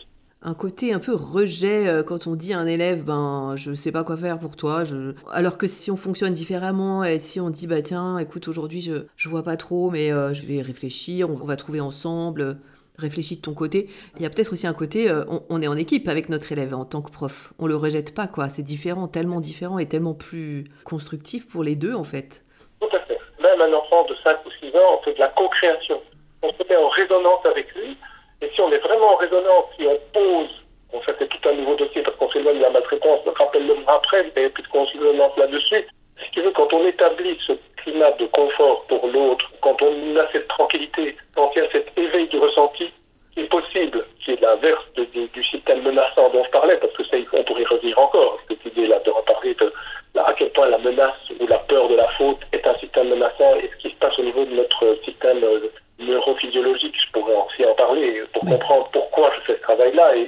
un 0.48 0.53
côté 0.53 0.94
un 0.94 1.00
peu 1.00 1.15
rejet 1.15 1.88
euh, 1.88 2.03
quand 2.03 2.27
on 2.27 2.36
dit 2.36 2.53
à 2.53 2.60
un 2.60 2.67
élève 2.67 3.03
ben 3.03 3.55
je 3.55 3.74
sais 3.74 3.91
pas 3.91 4.03
quoi 4.03 4.15
faire 4.15 4.38
pour 4.38 4.55
toi 4.55 4.84
alors 5.32 5.58
que 5.58 5.65
si 5.65 5.89
on 5.89 5.96
fonctionne 5.96 6.34
différemment 6.34 7.03
et 7.03 7.17
si 7.17 7.39
on 7.39 7.50
dit 7.50 7.65
bah 7.65 7.82
tiens 7.82 8.20
écoute 8.20 8.48
aujourd'hui 8.48 8.79
je 8.79 9.08
je 9.15 9.27
vois 9.27 9.41
pas 9.41 9.58
trop 9.58 9.89
mais 9.89 10.12
euh, 10.12 10.36
je 10.36 10.46
vais 10.46 10.62
réfléchir 10.62 11.32
on 11.32 11.34
va 11.34 11.55
trouver 11.55 11.79
ensemble 11.79 12.58
réfléchis 12.97 13.37
de 13.37 13.41
ton 13.41 13.53
côté. 13.53 13.89
Il 14.17 14.23
y 14.23 14.25
a 14.25 14.29
peut-être 14.29 14.51
aussi 14.53 14.67
un 14.67 14.73
côté, 14.73 15.09
euh, 15.09 15.23
on, 15.49 15.61
est 15.61 15.67
en 15.67 15.77
équipe 15.77 16.07
avec 16.07 16.29
notre 16.29 16.51
élève 16.51 16.73
en 16.73 16.85
tant 16.85 17.01
que 17.01 17.11
prof. 17.11 17.53
On 17.59 17.67
le 17.67 17.75
rejette 17.75 18.13
pas, 18.13 18.27
quoi. 18.27 18.49
C'est 18.49 18.63
différent, 18.63 19.07
tellement 19.07 19.39
différent 19.39 19.79
et 19.79 19.87
tellement 19.87 20.13
plus 20.13 20.65
constructif 20.83 21.47
pour 21.47 21.63
les 21.63 21.75
deux, 21.75 21.93
en 21.93 22.03
fait. 22.03 22.43
Tout 22.79 22.95
à 22.95 22.99
fait. 23.01 23.19
Même 23.41 23.61
un 23.61 23.73
enfant 23.73 24.05
de 24.05 24.15
5 24.23 24.37
ou 24.45 24.49
6 24.65 24.75
ans, 24.77 24.99
on 24.99 25.03
fait 25.03 25.13
de 25.13 25.19
la 25.19 25.29
co-création. 25.29 26.01
On 26.41 26.49
se 26.49 26.67
met 26.69 26.75
en 26.75 26.89
résonance 26.89 27.45
avec 27.45 27.73
lui. 27.75 27.97
Et 28.41 28.49
si 28.53 28.61
on 28.61 28.71
est 28.71 28.79
vraiment 28.79 29.13
en 29.13 29.15
résonance, 29.17 29.65
si 29.77 29.87
on 29.87 29.99
pose, 30.13 30.49
on 30.93 31.01
fait 31.01 31.13
tout 31.27 31.49
un 31.49 31.53
nouveau 31.53 31.75
dossier 31.75 32.01
parce 32.01 32.15
qu'on 32.17 32.29
s'éloigne 32.31 32.57
de 32.57 32.61
la 32.61 32.69
maltraitance, 32.69 33.21
rappelle-le 33.35 33.75
après, 33.87 34.31
il 34.35 34.39
n'y 34.41 34.47
a 34.47 34.49
plus 34.49 34.63
de 34.63 34.67
consonance 34.67 35.37
là-dessus. 35.37 35.85
Si 36.24 36.31
tu 36.31 36.41
veux, 36.41 36.51
quand 36.51 36.72
on 36.74 36.86
établit 36.86 37.38
ce 37.45 37.53
climat 37.77 38.12
de 38.12 38.25
confort 38.27 38.84
pour 38.88 39.07
l'autre, 39.07 39.51
quand 39.62 39.81
on 39.81 40.17
a 40.17 40.31
cette 40.31 40.48
tranquillité, 40.48 41.15
quand 41.36 41.51
il 41.55 41.63
y 41.63 41.65
a 41.65 41.72
cet 41.72 41.91
éveil 41.98 42.27
du 42.27 42.38
ressenti, 42.38 42.91
qui 43.34 43.41
est 43.41 43.50
possible, 43.50 44.05
qui 44.24 44.31
est 44.31 44.41
l'inverse 44.41 44.86
du 44.95 45.43
système 45.43 45.81
menaçant 45.81 46.29
dont 46.29 46.43
je 46.43 46.50
parlais, 46.51 46.77
parce 46.77 46.93
que 46.93 47.03
ça, 47.03 47.17
on 47.34 47.43
pourrait 47.43 47.65
revenir 47.65 48.00
encore, 48.00 48.39
cette 48.48 48.65
idée-là 48.65 49.00
de 49.00 49.12
reparler 49.12 49.53
de 49.55 49.72
à 50.17 50.34
quel 50.34 50.50
point 50.51 50.67
la 50.67 50.77
menace 50.77 51.15
ou 51.39 51.48
la 51.48 51.57
peur 51.60 51.88
de 51.89 51.95
la 51.95 52.07
faute 52.10 52.39
est 52.53 52.65
un 52.65 52.75
système 52.77 53.10
menaçant 53.10 53.55
et 53.55 53.69
ce 53.69 53.75
qui 53.77 53.89
se 53.89 53.95
passe 53.95 54.17
au 54.17 54.24
niveau 54.24 54.45
de 54.45 54.55
notre 54.55 54.98
système 55.03 55.43
euh, 55.43 55.69
neurophysiologique, 56.00 56.95
je 57.00 57.12
pourrais 57.12 57.36
aussi 57.36 57.65
en 57.65 57.74
parler 57.74 58.24
pour 58.34 58.45
comprendre 58.45 58.89
pourquoi 58.91 59.31
je 59.36 59.41
fais 59.41 59.57
ce 59.57 59.62
travail-là 59.63 60.15
et, 60.15 60.27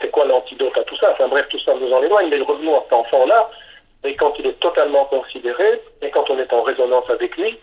c'est 0.00 0.10
quoi 0.10 0.24
l'antidote 0.24 0.76
à 0.76 0.82
tout 0.82 0.96
ça. 0.96 1.12
Enfin 1.12 1.28
bref, 1.28 1.46
tout 1.48 1.58
ça 1.60 1.72
nous 1.80 1.90
en 1.92 2.02
éloigne, 2.02 2.28
mais 2.28 2.40
revenons 2.40 2.78
à 2.78 2.82
cet 2.82 2.92
enfant-là, 2.94 3.48
et 4.04 4.14
quand 4.16 4.34
il 4.38 4.46
est 4.46 4.60
totalement 4.60 5.06
considéré, 5.06 5.80
et 6.02 6.10
quand 6.10 6.28
on 6.30 6.38
est 6.38 6.52
en 6.52 6.62
résonance 6.62 7.08
avec 7.08 7.36
lui, 7.36 7.58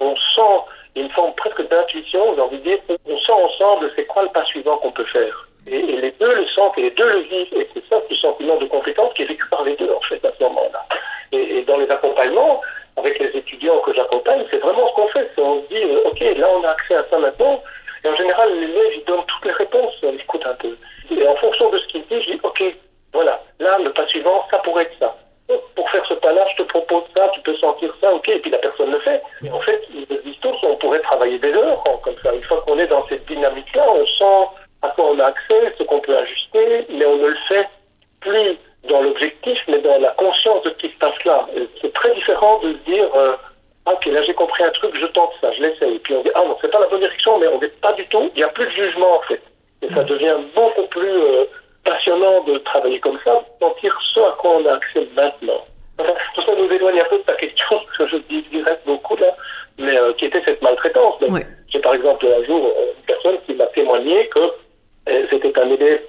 on 0.00 0.14
sent 0.16 0.64
une 0.96 1.10
forme 1.10 1.34
presque 1.34 1.68
d'intuition, 1.68 2.34
j'ai 2.34 2.40
envie 2.40 2.58
de 2.58 2.62
dire, 2.62 2.78
on 3.06 3.18
sent 3.18 3.32
ensemble 3.32 3.90
c'est 3.96 4.06
quoi 4.06 4.22
le 4.22 4.28
pas 4.28 4.44
suivant 4.44 4.78
qu'on 4.78 4.92
peut 4.92 5.04
faire. 5.04 5.46
Et, 5.66 5.82
les 5.82 6.12
deux 6.12 6.34
le 6.34 6.46
sentent, 6.48 6.78
et 6.78 6.82
les 6.82 6.90
deux 6.90 7.12
le 7.12 7.20
vivent, 7.20 7.54
et 7.54 7.68
c'est 7.74 7.86
ça 7.88 8.00
le 8.08 8.16
sentiment 8.16 8.56
de 8.56 8.66
compétence 8.66 9.12
qui 9.14 9.22
est 9.22 9.26
vécu 9.26 9.46
par 9.48 9.64
les 9.64 9.76
deux, 9.76 9.92
en 9.92 10.00
fait, 10.00 10.24
à 10.24 10.32
ce 10.36 10.42
moment-là. 10.44 10.86
Et, 11.32 11.62
dans 11.62 11.76
les 11.76 11.90
accompagnements, 11.90 12.60
avec 12.96 13.18
les 13.18 13.38
étudiants 13.38 13.78
que 13.80 13.92
j'accompagne, 13.94 14.44
c'est 14.50 14.58
vraiment 14.58 14.88
ce 14.88 14.94
qu'on 14.94 15.08
fait. 15.08 15.30
On 15.38 15.62
se 15.62 15.68
dit, 15.68 15.82
euh, 15.82 16.08
OK, 16.08 16.20
là, 16.20 16.48
on 16.54 16.64
a 16.64 16.70
accès 16.70 16.94
à 16.94 17.04
ça 17.10 17.18
maintenant, 17.18 17.62
et 18.04 18.08
en 18.08 18.16
général, 18.16 18.52
l'élève, 18.58 18.92
il 18.96 19.04
donne 19.04 19.24
toutes 19.26 19.44
les 19.44 19.52
réponses, 19.52 19.94
on 20.02 20.14
écoute 20.14 20.44
un 20.46 20.54
peu. 20.54 20.76
Et 21.10 21.26
en 21.26 21.36
fonction 21.36 21.70
de 21.70 21.78
ce 21.78 21.86
qu'il 21.88 22.02
dit, 22.02 22.22
je 22.22 22.32
dis, 22.32 22.40
OK, 22.42 22.62
voilà, 23.12 23.42
là, 23.58 23.78
le 23.78 23.92
pas 23.92 24.06
suivant, 24.06 24.44
ça 24.50 24.58
pourrait 24.58 24.84
être 24.84 24.98
ça 24.98 25.14
pour 25.74 25.90
faire 25.90 26.04
ce 26.06 26.14
pas-là, 26.14 26.46
je 26.52 26.62
te 26.62 26.68
propose 26.68 27.02
ça, 27.16 27.28
tu 27.34 27.40
peux 27.40 27.56
sentir 27.56 27.94
ça, 28.00 28.12
ok, 28.12 28.28
et 28.28 28.38
puis 28.38 28.50
la 28.50 28.58
personne 28.58 28.90
le 28.90 29.00
fait. 29.00 29.22
En 29.52 29.60
fait, 29.60 29.80
tous, 30.40 30.56
on 30.62 30.76
pourrait 30.76 31.00
travailler 31.00 31.38
des 31.38 31.52
heures 31.52 31.82
comme 32.02 32.16
ça. 32.22 32.34
Une 32.34 32.42
fois 32.42 32.62
qu'on 32.66 32.78
est 32.78 32.86
dans 32.86 33.06
cette 33.08 33.26
dynamique-là, 33.26 33.84
on 33.88 34.06
sent 34.06 34.48
à 34.82 34.88
quoi 34.88 35.10
on 35.10 35.18
a 35.18 35.26
accès, 35.26 35.74
ce 35.78 35.82
qu'on 35.84 36.00
peut 36.00 36.16
ajuster, 36.16 36.86
mais 36.88 37.04
on 37.04 37.16
ne 37.16 37.28
le 37.28 37.36
fait 37.48 37.68
plus 38.20 38.56
dans 38.88 39.02
l'objectif, 39.02 39.58
mais 39.68 39.78
dans 39.78 39.98
la 39.98 40.10
conscience 40.10 40.62
de 40.62 40.70
ce 40.70 40.74
qui 40.76 40.88
se 40.88 40.98
passe 40.98 41.24
là. 41.24 41.46
C'est 41.80 41.92
très 41.92 42.14
différent 42.14 42.58
de 42.60 42.72
se 42.72 42.78
dire, 42.90 43.08
euh, 43.14 43.36
ah, 43.86 43.92
ok, 43.92 44.06
là 44.06 44.22
j'ai 44.22 44.34
compris 44.34 44.62
un 44.64 44.70
truc, 44.70 44.96
je 44.98 45.06
tente 45.06 45.32
ça, 45.40 45.52
je 45.52 45.62
l'essaye. 45.62 45.96
Et 45.96 45.98
puis 45.98 46.14
on 46.14 46.22
dit, 46.22 46.30
ah 46.34 46.44
non, 46.46 46.56
c'est 46.60 46.70
pas 46.70 46.80
la 46.80 46.86
bonne 46.86 47.00
direction, 47.00 47.38
mais 47.38 47.48
on 47.48 47.58
n'est 47.58 47.68
pas 47.68 47.92
du 47.92 48.06
tout, 48.06 48.30
il 48.34 48.38
n'y 48.38 48.44
a 48.44 48.48
plus 48.48 48.66
de 48.66 48.70
jugement 48.70 49.18
en 49.18 49.20
fait. 49.22 49.42
Et 49.82 49.88
ça 49.92 50.02
devient 50.04 50.36
beaucoup 50.54 50.86
plus... 50.86 51.08
Euh, 51.08 51.44
passionnant 51.84 52.42
de 52.44 52.58
travailler 52.58 53.00
comme 53.00 53.18
ça, 53.24 53.44
sentir 53.60 53.98
ce 54.14 54.20
à 54.20 54.36
quoi 54.38 54.56
on 54.56 54.66
a 54.66 54.74
accès 54.74 55.06
maintenant. 55.14 55.64
Tout 56.34 56.42
ça 56.42 56.52
nous 56.56 56.70
éloigne 56.70 57.00
un 57.00 57.04
peu 57.04 57.18
de 57.18 57.22
ta 57.22 57.34
question, 57.34 57.80
que 57.98 58.06
je 58.06 58.16
dirais 58.16 58.78
beaucoup 58.86 59.16
là, 59.16 59.34
mais 59.78 59.96
euh, 59.96 60.12
qui 60.14 60.26
était 60.26 60.42
cette 60.44 60.62
maltraitance. 60.62 61.16
J'ai 61.72 61.80
par 61.80 61.94
exemple 61.94 62.26
un 62.26 62.44
jour 62.44 62.66
euh, 62.66 62.92
une 62.96 63.04
personne 63.06 63.38
qui 63.46 63.54
m'a 63.54 63.66
témoigné 63.66 64.28
que 64.28 64.40
euh, 65.08 65.26
c'était 65.30 65.58
un 65.58 65.70
élève 65.70 66.00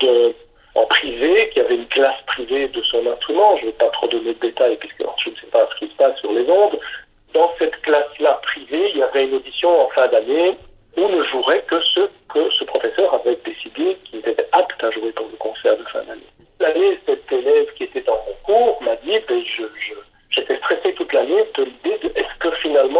en 0.75 0.85
privé, 0.85 1.49
qui 1.53 1.59
avait 1.59 1.75
une 1.75 1.87
classe 1.87 2.21
privée 2.27 2.67
de 2.69 2.81
son 2.83 3.05
instrument. 3.05 3.57
Je 3.57 3.65
ne 3.65 3.71
vais 3.71 3.77
pas 3.77 3.89
trop 3.89 4.07
donner 4.07 4.33
de 4.33 4.39
détails 4.39 4.77
puisque 4.77 5.03
je 5.17 5.29
ne 5.29 5.35
sais 5.35 5.47
pas 5.51 5.67
ce 5.71 5.79
qui 5.79 5.91
se 5.91 5.95
passe 5.97 6.17
sur 6.19 6.31
les 6.31 6.49
ondes. 6.49 6.79
Dans 7.33 7.51
cette 7.59 7.79
classe-là 7.81 8.39
privée, 8.43 8.91
il 8.93 8.99
y 8.99 9.03
avait 9.03 9.25
une 9.25 9.35
audition 9.35 9.85
en 9.85 9.89
fin 9.89 10.07
d'année 10.07 10.57
où 10.97 11.07
ne 11.07 11.23
jouerait 11.23 11.63
que 11.63 11.79
ce 11.81 12.01
que 12.33 12.49
ce 12.51 12.63
professeur 12.63 13.13
avait 13.13 13.37
décidé 13.45 13.97
qu'il 14.05 14.19
était 14.19 14.47
apte 14.51 14.83
à 14.83 14.91
jouer 14.91 15.11
pour 15.11 15.27
le 15.27 15.37
concert 15.37 15.77
de 15.77 15.83
fin 15.83 16.03
d'année. 16.03 16.21
L'année, 16.59 16.99
cet 17.05 17.31
élève 17.31 17.73
qui 17.75 17.83
était 17.83 18.01
dans 18.01 18.17
mon 18.27 18.35
cours 18.43 18.81
m'a 18.83 18.95
dit, 18.97 19.17
ben, 19.27 19.43
je, 19.45 19.63
j'étais 20.29 20.57
stressé 20.57 20.93
toute 20.93 21.11
l'année 21.11 21.43
de 21.57 21.63
l'idée 21.63 21.97
de 22.03 22.07
est-ce 22.15 22.39
que 22.39 22.51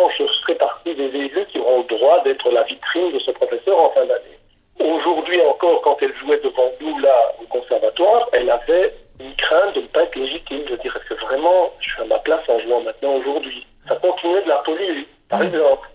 effectivement, 0.01 0.09
je 0.17 0.23
ferai 0.41 0.55
partie 0.55 0.95
des 0.95 1.05
élus 1.05 1.45
qui 1.51 1.59
auront 1.59 1.79
le 1.79 1.97
droit 1.97 2.23
d'être 2.23 2.49
la 2.51 2.63
vitrine 2.63 3.11
de 3.11 3.19
ce 3.19 3.31
professeur 3.31 3.79
en 3.79 3.89
fin 3.91 4.05
d'année? 4.05 4.37
Aujourd'hui 4.79 5.41
encore, 5.41 5.81
quand 5.81 5.97
elle 6.01 6.15
jouait 6.17 6.39
devant 6.43 6.71
nous, 6.79 6.99
là, 6.99 7.13
au 7.41 7.45
conservatoire, 7.45 8.27
elle 8.33 8.49
avait 8.49 8.93
une 9.19 9.35
crainte 9.35 9.75
de 9.75 9.81
ne 9.81 9.87
pas 9.87 10.03
être 10.03 10.15
légitime, 10.15 10.63
de 10.65 10.75
dire 10.77 10.95
est-ce 10.95 11.13
que 11.13 11.21
vraiment 11.21 11.71
je 11.79 11.89
suis 11.91 12.01
à 12.01 12.05
ma 12.05 12.19
place 12.19 12.41
en 12.47 12.59
jouant 12.59 12.81
maintenant 12.81 13.15
aujourd'hui? 13.15 13.65
Ça 13.87 13.95
continuait 13.95 14.43
de 14.43 14.49
la 14.49 14.57
polluer, 14.57 15.07
par 15.29 15.43
exemple. 15.43 15.89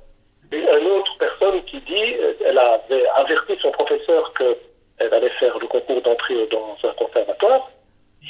Et 0.53 0.59
une 0.59 0.87
autre 0.87 1.17
personne 1.19 1.63
qui 1.65 1.81
dit, 1.81 2.15
euh, 2.21 2.33
elle 2.45 2.59
avait 2.59 3.07
averti 3.17 3.57
son 3.61 3.71
professeur 3.73 4.33
qu'elle 4.35 5.13
allait 5.13 5.31
faire 5.31 5.59
le 5.59 5.67
concours 5.67 6.01
d'entrée 6.03 6.47
dans 6.49 6.77
un 6.85 6.93
conservatoire, 6.95 7.69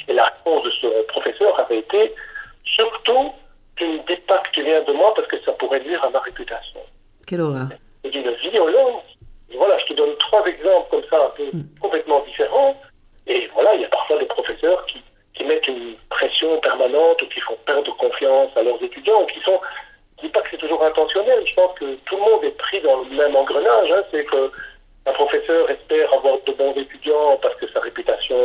et 0.07 0.13
la 0.13 0.25
réponse 0.25 0.63
de 0.63 0.71
ce 0.71 1.03
professeur 1.07 1.59
avait 1.59 1.79
été 1.79 2.13
surtout 2.63 3.31
tu 3.77 3.87
ne 3.87 3.97
dis 3.99 4.21
pas 4.27 4.39
que 4.39 4.49
tu 4.51 4.63
viens 4.63 4.81
de 4.83 4.91
moi 4.91 5.13
parce 5.15 5.27
que 5.27 5.39
ça 5.43 5.51
pourrait 5.53 5.79
nuire 5.81 6.03
à 6.03 6.09
ma 6.09 6.19
réputation. 6.19 6.81
Quelle 7.25 7.41
horreur. 7.41 7.67
C'est 8.03 8.09
d'une 8.09 8.31
violence. 8.31 9.03
voilà, 9.55 9.77
je 9.79 9.85
te 9.85 9.93
donne 9.93 10.15
trois 10.17 10.45
exemples 10.45 10.89
comme 10.89 11.03
ça, 11.09 11.25
un 11.25 11.29
peu 11.29 11.43
hmm. 11.53 11.63
complètement 11.79 12.21
différents. 12.21 12.75
Et 13.27 13.49
voilà, 13.53 13.75
il 13.75 13.81
y 13.81 13.85
a 13.85 13.89
parfois 13.89 14.17
des 14.17 14.25
professeurs 14.25 14.85
qui, 14.87 15.01
qui 15.33 15.43
mettent 15.43 15.67
une 15.67 15.95
pression 16.09 16.59
permanente 16.59 17.21
ou 17.21 17.27
qui 17.27 17.39
font 17.41 17.57
perdre 17.65 17.95
confiance 17.97 18.49
à 18.55 18.63
leurs 18.63 18.81
étudiants, 18.81 19.25
qui 19.25 19.39
sont 19.41 19.59
je 20.17 20.23
ne 20.23 20.27
dis 20.27 20.33
pas 20.33 20.41
que 20.41 20.49
c'est 20.51 20.57
toujours 20.57 20.83
intentionnel, 20.83 21.43
je 21.45 21.53
pense 21.53 21.77
que 21.77 21.95
tout 22.05 22.15
le 22.15 22.21
monde 22.21 22.43
est 22.43 22.57
pris 22.57 22.81
dans 22.81 23.01
le 23.01 23.15
même 23.15 23.35
engrenage. 23.35 23.91
Hein. 23.91 24.03
C'est 24.11 24.25
que 24.25 24.51
un 25.07 25.13
professeur 25.13 25.69
espère 25.69 26.13
avoir 26.13 26.35
de 26.45 26.51
bons 26.53 26.73
étudiants 26.73 27.37
parce 27.41 27.55
que 27.55 27.67
sa 27.71 27.79
réputation 27.79 28.35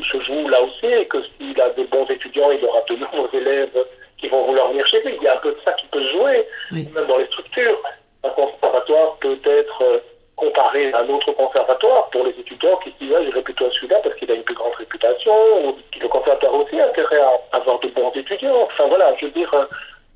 se 0.00 0.20
joue 0.20 0.48
là 0.48 0.62
aussi, 0.62 0.86
et 0.86 1.06
que 1.06 1.18
s'il 1.22 1.60
a 1.60 1.70
de 1.70 1.82
bons 1.84 2.06
étudiants, 2.06 2.50
il 2.52 2.64
aura 2.64 2.82
de 2.88 2.96
nouveaux 2.96 3.28
élèves 3.32 3.84
qui 4.18 4.28
vont 4.28 4.44
vouloir 4.46 4.68
venir 4.68 4.86
chez 4.86 5.02
lui. 5.02 5.14
Il 5.16 5.22
y 5.22 5.28
a 5.28 5.34
un 5.34 5.38
peu 5.38 5.50
de 5.50 5.58
ça 5.64 5.72
qui 5.72 5.86
peut 5.86 6.02
se 6.02 6.12
jouer, 6.12 6.46
même 6.70 7.06
dans 7.06 7.18
les 7.18 7.26
structures. 7.26 7.80
Un 8.22 8.30
conservatoire 8.30 9.16
peut 9.20 9.38
être 9.44 9.82
euh, 9.82 9.98
comparé 10.36 10.92
à 10.92 11.00
un 11.00 11.08
autre 11.08 11.32
conservatoire 11.32 12.08
pour 12.10 12.24
les 12.24 12.30
étudiants 12.38 12.76
qui 12.76 12.90
se 12.90 13.04
disent 13.04 13.14
ah, 13.16 13.24
j'irai 13.24 13.42
plutôt 13.42 13.66
à 13.66 13.70
celui-là 13.70 13.96
parce 14.02 14.14
qu'il 14.16 14.30
a 14.30 14.34
une 14.34 14.44
plus 14.44 14.54
grande 14.54 14.74
réputation, 14.74 15.32
ou 15.64 15.76
le 16.00 16.08
conservatoire 16.08 16.54
aussi 16.54 16.80
a 16.80 16.86
intérêt 16.86 17.20
à 17.20 17.56
avoir 17.56 17.80
de 17.80 17.88
bons 17.88 18.12
étudiants. 18.14 18.62
Enfin 18.62 18.86
voilà, 18.86 19.14
je 19.18 19.26
veux 19.26 19.32
dire, 19.32 19.52
euh, 19.54 19.64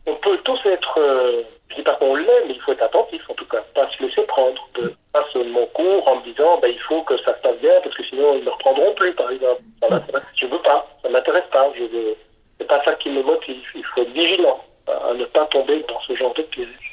on 0.07 0.15
peut 0.15 0.39
tous 0.39 0.61
être, 0.65 0.99
euh, 0.99 1.43
je 1.71 1.77
dis 1.77 1.83
pas 1.83 1.95
qu'on 1.95 2.15
l'est, 2.15 2.45
mais 2.47 2.55
il 2.55 2.61
faut 2.61 2.73
être 2.73 2.83
attentif 2.83 3.23
en 3.29 3.35
tout 3.35 3.47
cas, 3.47 3.63
pas 3.75 3.89
se 3.91 4.03
laisser 4.03 4.23
prendre, 4.23 4.67
de 4.75 4.95
pas 5.13 5.25
mon 5.35 5.67
cours 5.67 6.07
en 6.09 6.17
me 6.17 6.25
disant 6.25 6.59
ben, 6.59 6.69
il 6.69 6.81
faut 6.81 7.03
que 7.03 7.17
ça 7.19 7.37
se 7.37 7.41
passe 7.41 7.57
bien 7.59 7.73
parce 7.83 7.95
que 7.95 8.05
sinon 8.05 8.35
ils 8.35 8.41
ne 8.41 8.45
me 8.45 8.51
reprendront 8.51 8.95
plus 8.95 9.15
par 9.15 9.31
exemple. 9.31 9.63
Je 10.37 10.47
veux 10.47 10.59
pas, 10.59 10.87
ça 11.03 11.09
m'intéresse 11.09 11.47
pas, 11.51 11.71
je 11.77 11.85
veux 11.85 12.17
c'est 12.59 12.67
pas 12.67 12.83
ça 12.85 12.95
qui 12.95 13.11
me 13.11 13.23
motive. 13.23 13.63
Il 13.75 13.85
faut 13.85 14.03
être 14.03 14.11
vigilant 14.11 14.61
à 14.89 15.15
ne 15.15 15.25
pas 15.27 15.47
tomber 15.47 15.85
dans 15.89 16.01
ce 16.01 16.15
genre 16.15 16.35
de 16.35 16.43
piège. 16.43 16.88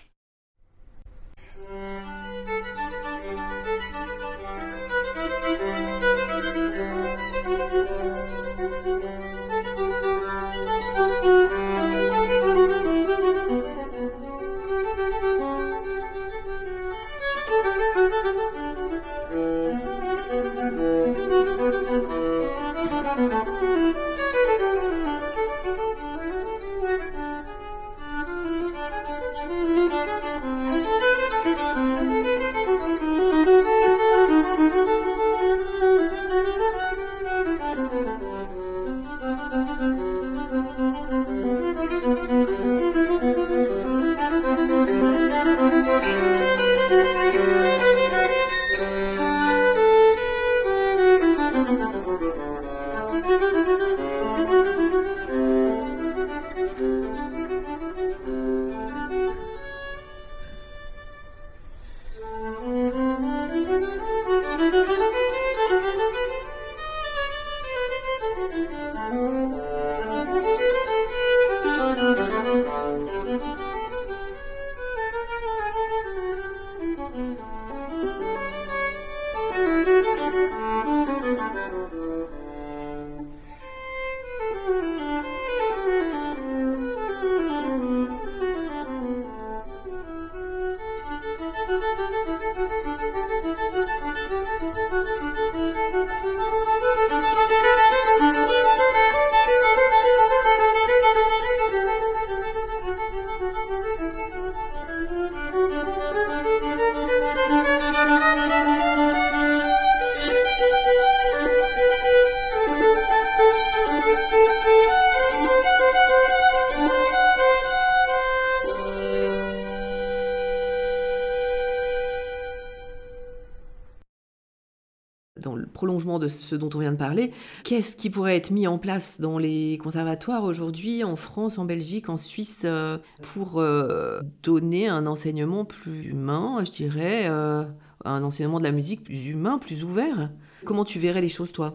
De 126.19 126.27
ce 126.27 126.55
dont 126.55 126.69
on 126.75 126.79
vient 126.79 126.91
de 126.91 126.97
parler, 126.97 127.31
qu'est-ce 127.63 127.95
qui 127.95 128.09
pourrait 128.09 128.35
être 128.35 128.51
mis 128.51 128.67
en 128.67 128.77
place 128.77 129.19
dans 129.19 129.37
les 129.37 129.77
conservatoires 129.81 130.43
aujourd'hui, 130.43 131.03
en 131.03 131.15
France, 131.15 131.57
en 131.57 131.65
Belgique, 131.65 132.09
en 132.09 132.17
Suisse, 132.17 132.63
euh, 132.65 132.97
pour 133.21 133.59
euh, 133.59 134.19
donner 134.43 134.87
un 134.87 135.05
enseignement 135.07 135.65
plus 135.65 136.05
humain, 136.07 136.63
je 136.65 136.71
dirais, 136.71 137.25
euh, 137.27 137.63
un 138.03 138.23
enseignement 138.23 138.59
de 138.59 138.63
la 138.63 138.71
musique 138.71 139.03
plus 139.03 139.29
humain, 139.29 139.57
plus 139.59 139.83
ouvert? 139.83 140.29
Comment 140.65 140.85
tu 140.85 140.99
verrais 140.99 141.21
les 141.21 141.29
choses, 141.29 141.51
toi? 141.51 141.73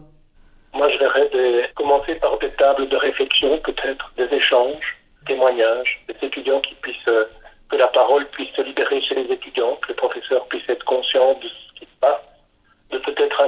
Moi, 0.73 0.87
je 0.89 0.97
verrais 0.99 1.29
commencer 1.75 2.15
par 2.15 2.37
des 2.39 2.49
tables 2.51 2.87
de 2.87 2.95
réflexion, 2.95 3.59
peut-être 3.59 4.11
des 4.17 4.33
échanges, 4.35 4.97
témoignages, 5.25 6.03
des 6.07 6.27
étudiants 6.27 6.61
qui 6.61 6.75
puissent, 6.75 6.97
que 7.69 7.75
la 7.75 7.87
parole 7.87 8.25
puisse 8.29 8.49
se 8.55 8.61
libérer 8.61 9.01
chez 9.01 9.15
les 9.15 9.33
étudiants, 9.33 9.77
que 9.81 9.89
les 9.89 9.95
professeurs 9.95 10.45
puissent 10.47 10.69
être 10.69 10.85
conscients 10.85 11.33
de 11.41 11.47
ce 11.47 11.79
qui 11.79 11.85
se 11.85 11.99
passe 11.99 12.21
de 12.91 12.97
peut-être 12.97 13.41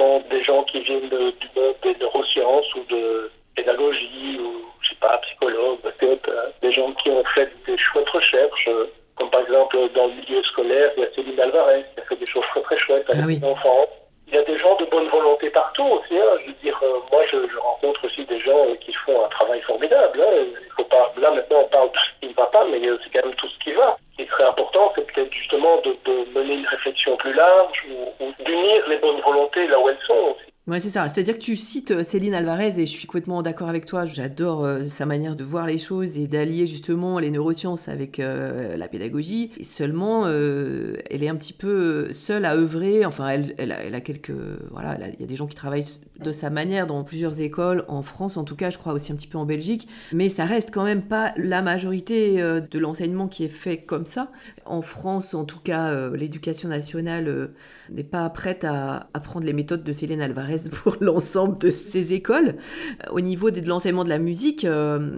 de 0.00 0.28
des 0.28 0.42
gens 0.42 0.62
qui 0.64 0.80
viennent 0.80 1.08
du 1.08 1.48
monde 1.56 1.74
des 1.82 1.94
neurosciences 2.00 2.74
ou 2.74 2.84
de 2.88 3.30
pédagogie 3.54 4.38
ou, 4.40 4.64
je 4.80 4.90
sais 4.90 4.96
pas, 5.00 5.18
psychologues, 5.18 5.80
peut-être, 5.80 6.28
euh, 6.28 6.50
des 6.62 6.72
gens 6.72 6.92
qui 6.92 7.10
ont 7.10 7.24
fait 7.24 7.50
des 7.66 7.76
chouettes 7.76 8.08
recherches, 8.08 8.68
euh, 8.68 8.90
comme 9.16 9.30
par 9.30 9.42
exemple 9.42 9.76
dans 9.94 10.06
le 10.06 10.14
milieu 10.14 10.42
scolaire, 10.44 10.90
il 10.96 11.02
y 11.02 11.06
a 11.06 11.10
Céline 11.14 11.40
Alvarez 11.40 11.84
qui 11.94 12.00
a 12.00 12.04
fait 12.04 12.16
des 12.16 12.26
choses 12.26 12.44
très 12.50 12.62
très 12.62 12.78
chouettes 12.78 13.10
avec 13.10 13.22
ah 13.22 13.28
les 13.28 13.44
enfants. 13.44 13.86
Il 14.28 14.34
y 14.36 14.38
a 14.38 14.44
des 14.44 14.58
gens 14.58 14.76
de 14.76 14.84
bonne 14.84 15.08
volonté 15.08 15.50
partout 15.50 15.84
aussi. 15.84 16.16
Hein. 16.16 16.38
Je 16.42 16.46
veux 16.46 16.56
dire, 16.62 16.80
euh, 16.84 17.00
moi 17.10 17.20
je, 17.30 17.58
rencontre 17.58 18.04
aussi 18.06 18.24
des 18.24 18.40
gens 18.40 18.64
qui 18.80 18.92
font 18.94 19.24
un 19.24 19.28
travail 19.28 19.60
formidable. 19.62 20.22
Hein. 20.22 20.44
Il 20.64 20.72
faut 20.76 20.84
pas, 20.84 21.12
là 21.18 21.32
maintenant 21.32 21.62
on 21.64 21.68
parle 21.68 21.90
de 21.90 21.98
ce 21.98 22.20
qui 22.20 22.28
ne 22.28 22.34
va 22.34 22.46
pas, 22.46 22.64
mais 22.70 22.78
il 22.78 22.84
y 22.86 22.88
a 22.88 22.94
aussi 22.94 23.10
quand 23.12 23.26
même 23.26 23.34
tout 23.34 23.48
ce 23.48 23.58
qui 23.58 23.72
va. 23.72 23.96
Ce 24.12 24.22
qui 24.22 24.28
serait 24.30 24.44
important, 24.44 24.92
c'est 24.94 25.12
peut-être 25.12 25.32
justement 25.32 25.82
de, 25.82 25.90
mener 26.32 26.54
une 26.54 26.66
réflexion 26.66 27.16
plus 27.16 27.32
large 27.34 27.84
ou, 27.90 28.32
d'unir 28.44 28.88
les 28.88 28.96
bonnes 28.98 29.20
volontés 29.20 29.66
là 29.66 29.78
où 29.80 29.88
elles 29.88 29.98
sont 30.06 30.14
aussi. 30.14 30.50
C'est 30.80 30.88
ça. 30.88 31.06
C'est-à-dire 31.08 31.34
que 31.34 31.42
tu 31.42 31.56
cites 31.56 31.90
euh, 31.90 32.02
Céline 32.02 32.32
Alvarez 32.32 32.80
et 32.80 32.86
je 32.86 32.90
suis 32.90 33.06
complètement 33.06 33.42
d'accord 33.42 33.68
avec 33.68 33.84
toi. 33.84 34.06
J'adore 34.06 34.64
euh, 34.64 34.86
sa 34.86 35.04
manière 35.04 35.36
de 35.36 35.44
voir 35.44 35.66
les 35.66 35.76
choses 35.76 36.18
et 36.18 36.26
d'allier 36.26 36.66
justement 36.66 37.18
les 37.18 37.30
neurosciences 37.30 37.88
avec 37.88 38.18
euh, 38.18 38.78
la 38.78 38.88
pédagogie. 38.88 39.50
Seulement, 39.62 40.26
elle 40.26 41.22
est 41.22 41.28
un 41.28 41.36
petit 41.36 41.52
peu 41.52 42.12
seule 42.12 42.46
à 42.46 42.54
œuvrer. 42.54 43.04
Enfin, 43.04 43.28
elle 43.28 43.72
a, 43.72 44.00
quelques. 44.00 44.32
Voilà, 44.70 44.96
il 45.12 45.20
y 45.20 45.24
a 45.24 45.26
des 45.26 45.36
gens 45.36 45.46
qui 45.46 45.54
travaillent 45.54 45.84
de 46.22 46.32
sa 46.32 46.50
manière 46.50 46.86
dans 46.86 47.02
plusieurs 47.04 47.40
écoles, 47.40 47.84
en 47.88 48.02
France 48.02 48.36
en 48.36 48.44
tout 48.44 48.56
cas, 48.56 48.70
je 48.70 48.78
crois 48.78 48.92
aussi 48.92 49.12
un 49.12 49.16
petit 49.16 49.26
peu 49.26 49.38
en 49.38 49.46
Belgique. 49.46 49.88
Mais 50.12 50.28
ça 50.28 50.44
reste 50.44 50.70
quand 50.72 50.84
même 50.84 51.02
pas 51.02 51.32
la 51.36 51.62
majorité 51.62 52.38
de 52.38 52.78
l'enseignement 52.78 53.28
qui 53.28 53.44
est 53.44 53.48
fait 53.48 53.78
comme 53.78 54.06
ça. 54.06 54.30
En 54.64 54.82
France, 54.82 55.34
en 55.34 55.44
tout 55.44 55.60
cas, 55.60 56.08
l'éducation 56.10 56.68
nationale 56.68 57.50
n'est 57.90 58.04
pas 58.04 58.28
prête 58.30 58.64
à 58.64 59.08
apprendre 59.14 59.46
les 59.46 59.52
méthodes 59.52 59.84
de 59.84 59.92
Céline 59.92 60.20
Alvarez 60.20 60.58
pour 60.82 60.96
l'ensemble 61.00 61.58
de 61.58 61.70
ces 61.70 62.12
écoles. 62.12 62.56
Euh, 63.04 63.10
au 63.12 63.20
niveau 63.20 63.50
de 63.50 63.66
l'enseignement 63.66 64.04
de 64.04 64.08
la 64.08 64.18
musique, 64.18 64.64
euh, 64.64 65.16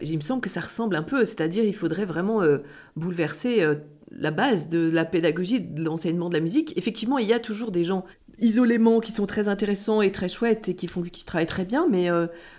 il 0.00 0.16
me 0.16 0.22
semble 0.22 0.40
que 0.40 0.50
ça 0.50 0.60
ressemble 0.60 0.96
un 0.96 1.02
peu, 1.02 1.24
c'est-à-dire 1.24 1.64
il 1.64 1.74
faudrait 1.74 2.04
vraiment 2.04 2.42
euh, 2.42 2.58
bouleverser 2.96 3.64
la 4.10 4.30
base 4.30 4.68
de 4.68 4.90
la 4.90 5.04
pédagogie 5.04 5.60
de 5.60 5.82
l'enseignement 5.82 6.28
de 6.28 6.34
la 6.34 6.40
musique. 6.40 6.76
Effectivement, 6.76 7.18
il 7.18 7.26
y 7.26 7.32
a 7.32 7.40
toujours 7.40 7.70
des 7.70 7.84
gens 7.84 8.04
isolément 8.42 9.00
qui 9.00 9.12
sont 9.12 9.26
très 9.26 9.48
intéressants 9.48 10.02
et 10.02 10.12
très 10.12 10.28
chouettes 10.28 10.68
et 10.68 10.76
qui, 10.76 10.88
font, 10.88 11.00
qui 11.00 11.24
travaillent 11.24 11.46
très 11.46 11.64
bien, 11.64 11.86
mais 11.90 12.08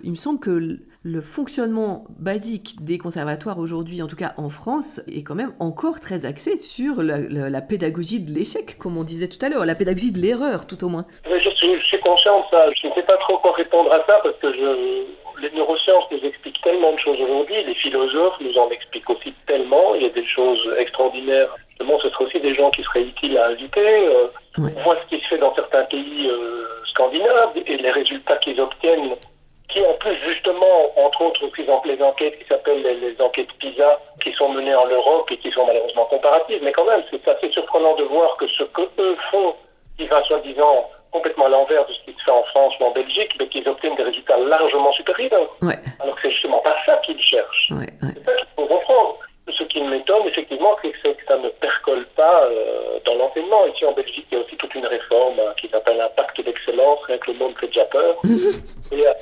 il 0.03 0.11
me 0.11 0.15
semble 0.15 0.39
que 0.39 0.79
le 1.03 1.21
fonctionnement 1.21 2.05
basique 2.17 2.77
des 2.81 2.97
conservatoires 2.97 3.59
aujourd'hui, 3.59 4.01
en 4.01 4.07
tout 4.07 4.15
cas 4.15 4.33
en 4.37 4.49
France, 4.49 5.01
est 5.07 5.23
quand 5.23 5.35
même 5.35 5.53
encore 5.59 5.99
très 5.99 6.25
axé 6.25 6.57
sur 6.57 7.03
la, 7.03 7.61
pédagogie 7.61 8.21
de 8.21 8.31
l'échec, 8.31 8.77
comme 8.77 8.97
on 8.97 9.03
disait 9.03 9.27
tout 9.27 9.43
à 9.45 9.49
l'heure, 9.49 9.65
la 9.65 9.75
pédagogie 9.75 10.11
de 10.11 10.19
l'erreur 10.19 10.65
tout 10.65 10.81
au 10.83 10.87
moins. 10.87 11.05
je, 11.25 11.49
suis, 11.49 11.99
conscient 11.99 12.39
de 12.39 12.45
ça. 12.51 12.65
Je 12.81 12.87
ne 12.87 12.93
sais 12.93 13.03
pas 13.03 13.17
trop 13.17 13.37
quoi 13.37 13.53
répondre 13.53 13.91
à 13.91 13.97
ça 14.07 14.19
parce 14.23 14.37
que 14.39 14.47
les 14.47 15.51
neurosciences 15.51 16.05
nous 16.11 16.25
expliquent 16.25 16.61
tellement 16.61 16.93
de 16.93 16.99
choses 16.99 17.19
aujourd'hui, 17.19 17.55
les 17.65 17.75
philosophes 17.75 18.39
nous 18.39 18.57
en 18.57 18.69
expliquent 18.69 19.09
aussi 19.09 19.33
tellement, 19.45 19.95
il 19.95 20.03
y 20.03 20.05
a 20.05 20.09
des 20.09 20.25
choses 20.25 20.73
extraordinaires. 20.77 21.49
Justement, 21.73 21.99
ce 21.99 22.09
serait 22.09 22.25
aussi 22.25 22.39
des 22.39 22.55
gens 22.55 22.69
qui 22.71 22.83
seraient 22.83 23.03
utiles 23.03 23.37
à 23.37 23.47
inviter. 23.47 24.07
Euh, 24.07 24.27
on 24.57 24.83
voit 24.83 24.97
ce 25.03 25.15
qui 25.15 25.21
se 25.21 25.27
fait 25.27 25.37
dans 25.37 25.53
certains 25.55 25.83
pays 25.85 26.29
euh, 26.29 26.67
scandinaves 26.85 27.51
et 27.65 27.77
les 27.77 27.91
résultats 27.91 28.37
qu'ils 28.37 28.59
obtiennent 28.61 29.15
qui 29.73 29.81
en 29.81 29.93
plus 29.93 30.15
justement, 30.23 30.93
entre 31.03 31.21
autres, 31.21 31.43
exemple 31.59 31.87
les 31.87 32.01
enquêtes 32.01 32.37
qui 32.39 32.47
s'appellent 32.47 32.83
les, 32.83 33.19
enquêtes 33.19 33.51
PISA, 33.53 33.99
qui 34.21 34.31
sont 34.33 34.49
menées 34.49 34.75
en 34.75 34.87
Europe 34.87 35.29
et 35.31 35.37
qui 35.37 35.51
sont 35.51 35.65
malheureusement 35.65 36.05
comparatives, 36.05 36.61
mais 36.63 36.71
quand 36.71 36.85
même, 36.85 37.01
c'est 37.09 37.27
assez 37.27 37.51
surprenant 37.51 37.95
de 37.95 38.03
voir 38.03 38.37
que 38.37 38.47
ce 38.47 38.63
que 38.63 38.81
eux 38.99 39.17
font, 39.31 39.55
qui 39.97 40.05
va 40.07 40.23
soi-disant 40.23 40.89
complètement 41.11 41.45
à 41.45 41.49
l'envers 41.49 41.85
de 41.85 41.93
ce 41.93 41.99
qui 42.05 42.17
se 42.17 42.23
fait 42.23 42.31
en 42.31 42.43
France 42.43 42.73
ou 42.79 42.85
en 42.85 42.91
Belgique, 42.91 43.35
mais 43.39 43.47
qu'ils 43.47 43.67
obtiennent 43.67 43.95
des 43.95 44.03
résultats 44.03 44.37
largement 44.37 44.91
supérieurs. 44.93 45.49
Alors 46.01 46.15
que 46.15 46.21
c'est 46.23 46.31
justement 46.31 46.59
pas 46.59 46.75
ça 46.85 46.97
qu'ils 46.97 47.21
cherchent. 47.21 47.69
C'est 47.69 48.25
ça 48.25 48.35
qu'il 48.35 48.47
faut 48.55 48.65
comprendre. 48.65 49.17
Ce 49.49 49.63
qui 49.63 49.81
m'étonne, 49.81 50.25
effectivement, 50.25 50.75
c'est 50.81 50.91
que 50.91 51.25
ça 51.27 51.37
ne 51.37 51.49
percole 51.49 52.05
pas 52.15 52.45
euh, 52.45 52.99
dans 53.05 53.15
l'enseignement. 53.15 53.65
Ici, 53.67 53.85
en 53.85 53.91
Belgique, 53.91 54.25
il 54.31 54.37
y 54.37 54.41
a 54.41 54.43
aussi 54.43 54.55
toute 54.55 54.73
une 54.73 54.85
réforme 54.85 55.37
hein, 55.39 55.53
qui 55.59 55.67
s'appelle 55.67 55.99
un 55.99 56.07
pacte 56.09 56.39
d'excellence, 56.41 56.99
rien 57.07 57.17
que 57.17 57.31
le 57.31 57.37
monde 57.37 57.53
fait 57.59 57.67
déjà 57.67 57.83
peur. 57.85 58.15
et, 58.93 59.05
euh, 59.05 59.13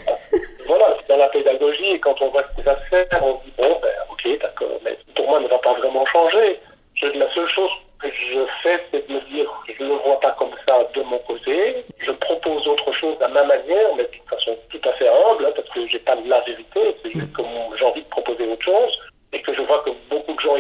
voilà, 0.68 0.96
c'est 1.00 1.10
dans 1.10 1.18
la 1.18 1.28
pédagogie, 1.30 1.92
et 1.94 2.00
quand 2.00 2.22
on 2.22 2.30
voit 2.30 2.44
ce 2.52 2.56
qui 2.56 2.62
va 2.62 2.78
se 2.78 2.84
faire, 2.90 3.08
on 3.24 3.40
se 3.40 3.46
dit, 3.46 3.54
bon, 3.58 3.80
ben, 3.82 3.90
ok, 4.12 4.40
d'accord, 4.40 4.80
mais 4.84 4.96
pour 5.16 5.28
moi, 5.28 5.40
ne 5.40 5.48
va 5.48 5.58
pas 5.58 5.74
vraiment 5.74 6.06
changer. 6.06 6.60
Je, 6.94 7.08
la 7.08 7.34
seule 7.34 7.50
chose 7.50 7.72
que 8.00 8.08
je 8.10 8.46
fais, 8.62 8.80
c'est 8.92 9.08
de 9.08 9.14
me 9.14 9.22
dire, 9.22 9.50
je 9.68 9.84
ne 9.84 9.90
le 9.90 9.96
vois 9.96 10.20
pas 10.20 10.32
comme 10.32 10.54
ça 10.68 10.88
de 10.94 11.02
mon 11.02 11.18
côté. 11.20 11.84
Je 12.00 12.12
propose 12.12 12.68
autre 12.68 12.92
chose 12.94 13.16
à 13.22 13.28
ma 13.28 13.44
manière, 13.44 13.96
mais 13.98 14.04
de 14.04 14.30
façon 14.30 14.56
tout 14.70 14.82
à 14.88 14.94
fait 14.94 15.08
humble, 15.08 15.46
hein, 15.46 15.54
parce 15.56 15.70
que 15.70 15.88
j'ai 15.88 16.00
pas 16.00 16.16
la 16.26 16.42
vérité, 16.42 16.96
c'est 17.02 17.12
juste 17.12 17.34
que 17.34 17.42
j'ai 17.78 17.86
envie 17.86 18.04
de 18.04 18.10
proposer 18.10 18.48
autre 18.48 18.64
chose 18.64 19.00
et 19.34 19.42
que 19.42 19.54
je 19.54 19.62
vois 19.62 19.80
que 19.84 19.92
beaucoup 20.10 20.34
de 20.34 20.40
gens 20.40 20.58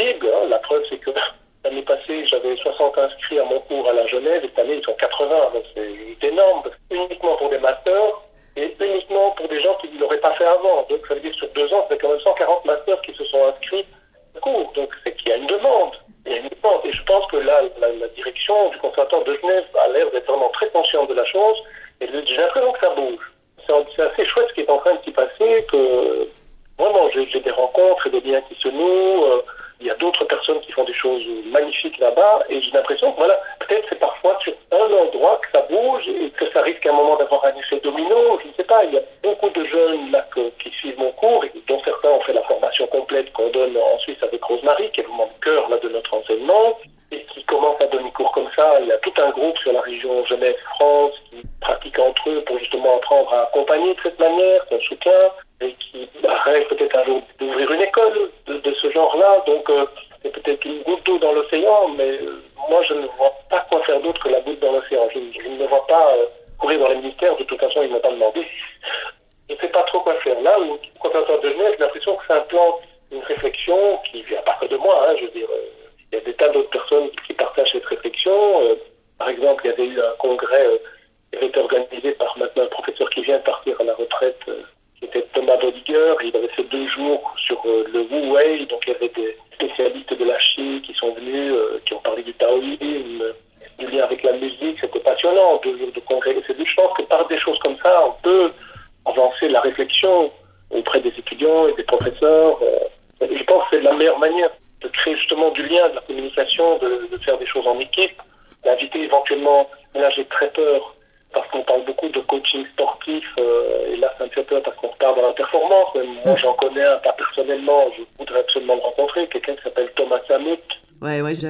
sensibles. 0.00 0.26
Hein. 0.26 0.48
La 0.48 0.58
preuve, 0.58 0.82
c'est 0.88 0.98
que 0.98 1.10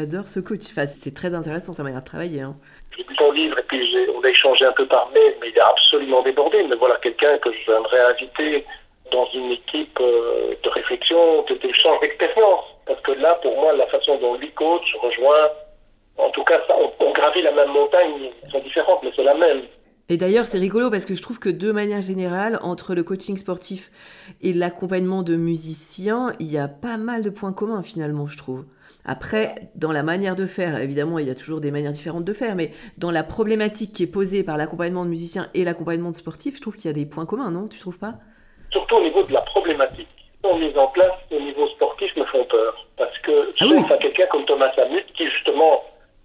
j'adore 0.01 0.29
ce 0.29 0.41
coach. 0.41 0.63
Enfin, 0.71 0.87
c'est 1.01 1.15
très 1.15 1.35
intéressant 1.35 1.73
sa 1.73 1.83
manière 1.83 2.01
de 2.01 2.07
travailler. 2.07 2.41
Hein. 2.41 2.57
J'ai 2.97 3.05
lu 3.05 3.15
son 3.17 3.33
livre 3.33 3.59
et 3.59 3.63
puis 3.63 4.09
on 4.17 4.23
a 4.23 4.29
échangé 4.29 4.65
un 4.65 4.73
peu 4.73 4.87
par 4.87 5.11
mail, 5.13 5.35
mais 5.41 5.51
il 5.51 5.57
est 5.57 5.61
absolument 5.61 6.23
débordé. 6.23 6.63
Mais 6.69 6.77
voilà, 6.77 6.97
quelqu'un 6.97 7.37
que 7.39 7.51
j'aimerais 7.67 8.01
inviter 8.13 8.65
dans 9.13 9.27
une 9.35 9.53
équipe 9.53 9.99
euh, 10.01 10.55
de 10.63 10.69
réflexion, 10.71 11.45
d'échange 11.63 12.01
d'expérience. 12.01 12.65
Parce 12.87 13.01
que 13.03 13.13
là, 13.13 13.35
pour 13.43 13.55
moi, 13.61 13.73
la 13.75 13.87
façon 13.89 14.19
dont 14.19 14.37
lui 14.37 14.51
coach 14.53 14.95
rejoint 15.03 15.49
en 16.21 16.31
tout 16.31 16.45
cas, 16.45 16.61
on, 17.01 17.13
gravit 17.13 17.43
la 17.43 17.53
même 17.53 17.71
montagne, 17.71 18.31
elles 18.43 18.51
sont 18.51 18.61
différentes, 18.61 19.01
mais 19.03 19.11
c'est 19.17 19.25
la 19.25 19.35
même. 19.35 19.63
Et 20.09 20.17
d'ailleurs, 20.17 20.45
c'est 20.45 20.59
rigolo 20.59 20.91
parce 20.91 21.07
que 21.07 21.15
je 21.15 21.23
trouve 21.23 21.39
que 21.39 21.49
de 21.49 21.73
manière 21.73 22.03
générale, 22.03 22.59
entre 22.63 22.95
le 22.95 23.03
coaching 23.03 23.37
sportif 23.37 23.91
et 24.43 24.53
l'accompagnement 24.53 25.23
de 25.23 25.37
musiciens, 25.37 26.33
il 26.41 26.51
y 26.51 26.59
a 26.59 26.69
pas 26.69 26.97
mal 26.97 27.23
de 27.23 27.31
points 27.31 27.53
communs 27.53 27.83
finalement, 27.83 28.27
je 28.27 28.37
trouve. 28.37 28.65
Après, 29.05 29.55
dans 29.75 29.93
la 29.93 30.03
manière 30.03 30.37
de 30.37 30.47
faire, 30.47 30.81
évidemment, 30.81 31.19
il 31.19 31.27
y 31.27 31.31
a 31.31 31.35
toujours 31.35 31.61
des 31.61 31.71
manières 31.71 31.93
différentes 31.93 32.25
de 32.25 32.33
faire, 32.33 32.55
mais 32.55 32.73
dans 32.99 33.11
la 33.11 33.23
problématique 33.23 33.93
qui 33.93 34.03
est 34.03 34.07
posée 34.07 34.43
par 34.43 34.57
l'accompagnement 34.57 35.05
de 35.05 35.11
musiciens 35.11 35.49
et 35.55 35.65
l'accompagnement 35.65 36.11
de 36.11 36.17
sportifs, 36.17 36.57
je 36.57 36.61
trouve 36.61 36.77
qu'il 36.77 36.87
y 36.87 36.91
a 36.91 36.93
des 36.93 37.07
points 37.07 37.27
communs, 37.27 37.51
non? 37.51 37.69
Tu 37.69 37.79
ne 37.79 37.81
trouves 37.81 37.99
pas? 37.99 38.15
Surtout 38.71 38.97
au 38.97 39.03
niveau 39.03 39.23
de 39.23 39.33
la 39.33 39.41
problématique. 39.43 40.09
En 40.43 40.57
mise 40.57 40.77
en 40.77 40.87
place 40.89 41.13
au 41.31 41.41
niveau 41.41 41.69
sportif 41.69 42.15
me 42.17 42.25
font 42.25 42.45
peur. 42.45 42.87
Parce 42.97 43.17
que 43.19 43.51
ah 43.51 43.65
je 43.65 43.75
ah 43.91 43.95
à 43.95 43.99
quelqu'un 43.99 44.27
comme 44.27 44.45
Thomas 44.45 44.73
Samut 44.75 45.05
qui, 45.15 45.27
justement, 45.27 45.83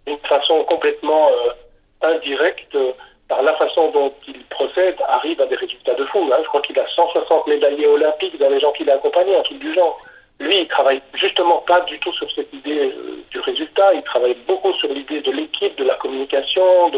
d'une 0.07 0.17
façon 0.19 0.63
complètement 0.65 1.29
euh, 1.29 2.13
indirecte, 2.15 2.75
euh, 2.75 2.91
par 3.27 3.41
la 3.41 3.53
façon 3.55 3.91
dont 3.91 4.13
il 4.27 4.43
procède, 4.45 4.95
arrive 5.07 5.41
à 5.41 5.47
des 5.47 5.55
résultats 5.55 5.95
de 5.95 6.05
fou. 6.05 6.19
Hein. 6.31 6.37
Je 6.43 6.47
crois 6.47 6.61
qu'il 6.61 6.79
a 6.79 6.87
160 6.87 7.47
médaillés 7.47 7.87
olympiques 7.87 8.37
dans 8.39 8.49
les 8.49 8.59
gens 8.59 8.71
qu'il 8.73 8.89
a 8.89 8.95
accompagnés, 8.95 9.35
un 9.35 9.43
truc 9.43 9.59
du 9.59 9.73
genre. 9.73 9.99
Lui, 10.39 10.59
il 10.61 10.67
travaille 10.67 11.01
justement 11.13 11.59
pas 11.59 11.79
du 11.81 11.97
tout 11.99 12.11
sur 12.13 12.29
cette 12.31 12.51
idée 12.53 12.91
euh, 12.91 13.23
du 13.31 13.39
résultat, 13.39 13.93
il 13.93 14.03
travaille 14.03 14.35
beaucoup 14.47 14.73
sur 14.73 14.89
l'idée 14.89 15.21
de 15.21 15.31
l'équipe, 15.31 15.77
de 15.77 15.85
la 15.85 15.95
communication, 15.95 16.91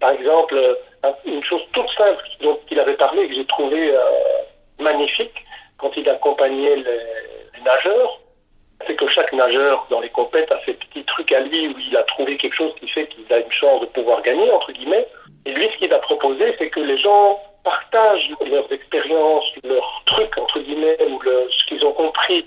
par 0.00 0.10
exemple, 0.10 0.54
euh, 0.54 1.10
une 1.24 1.42
chose 1.44 1.62
toute 1.72 1.88
simple 1.96 2.22
dont 2.40 2.58
il 2.70 2.78
avait 2.78 2.96
parlé 2.96 3.28
que 3.28 3.34
j'ai 3.34 3.46
trouvé 3.46 3.90
euh, 3.90 4.00
magnifique 4.80 5.44
quand 5.78 5.90
il 5.96 6.08
accompagnait 6.08 6.76
les, 6.76 7.62
nageurs, 7.64 8.20
c'est 8.86 8.94
que 8.94 9.06
chaque 9.06 9.32
nageur 9.32 9.86
dans 9.88 10.00
les 10.00 10.10
compètes 10.10 10.52
a 10.52 10.60
ses 10.66 10.74
petits 10.74 11.04
trucs 11.04 11.32
à 11.32 11.40
lui 11.40 11.68
où 11.68 11.74
il 11.78 11.96
a 11.96 12.02
trouvé 12.02 12.36
quelque 12.36 12.54
chose 12.54 12.74
qui 12.78 12.86
fait 12.88 13.06
qu'il 13.06 13.32
a 13.32 13.38
une 13.38 13.50
chance 13.50 13.80
de 13.80 13.86
pouvoir 13.86 14.20
gagner, 14.20 14.50
entre 14.50 14.72
guillemets. 14.72 15.06
Et 15.46 15.52
lui, 15.52 15.70
ce 15.72 15.78
qu'il 15.78 15.94
a 15.94 15.98
proposé, 15.98 16.54
c'est 16.58 16.68
que 16.68 16.80
les 16.80 16.98
gens 16.98 17.40
partagent 17.62 18.30
leurs 18.46 18.70
expériences, 18.70 19.46
leurs 19.64 20.02
trucs, 20.04 20.36
entre 20.36 20.58
guillemets, 20.58 20.98
ou 21.08 21.18
ce 21.22 21.64
qu'ils 21.66 21.82
ont 21.86 21.92
compris. 21.92 22.44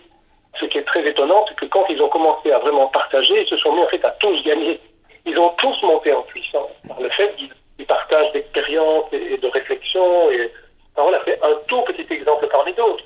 Ce 0.60 0.66
qui 0.66 0.78
est 0.78 0.84
très 0.84 1.08
étonnant, 1.08 1.46
c'est 1.48 1.56
que 1.56 1.66
quand 1.66 1.86
ils 1.90 2.02
ont 2.02 2.10
commencé 2.10 2.52
à 2.52 2.60
vraiment 2.60 2.88
partager, 2.88 3.42
ils 3.42 3.48
se 3.48 3.58
sont 3.58 3.74
mis 3.74 3.82
en 3.82 3.88
fait 3.88 4.04
à 4.04 4.12
tous 4.12 4.44
gagner. 4.44 4.80
Ils 5.26 5.38
ont 5.40 5.50
tous 5.58 5.82
monté 5.84 6.14
en 6.14 6.24
puissance 6.24 6.72
par 6.88 7.00
le 7.00 7.10
fait 7.10 7.36
qu'ils 7.36 7.86
partagent 7.86 8.32
d'expériences 8.32 9.06
et, 9.12 9.38
de 9.38 9.48
réflexions. 9.48 10.32
Et, 10.32 10.52
c'est 11.26 11.44
un 11.44 11.54
tout 11.68 11.82
petit 11.82 12.08
exemple 12.12 12.48
parmi 12.48 12.74
d'autres. 12.74 13.04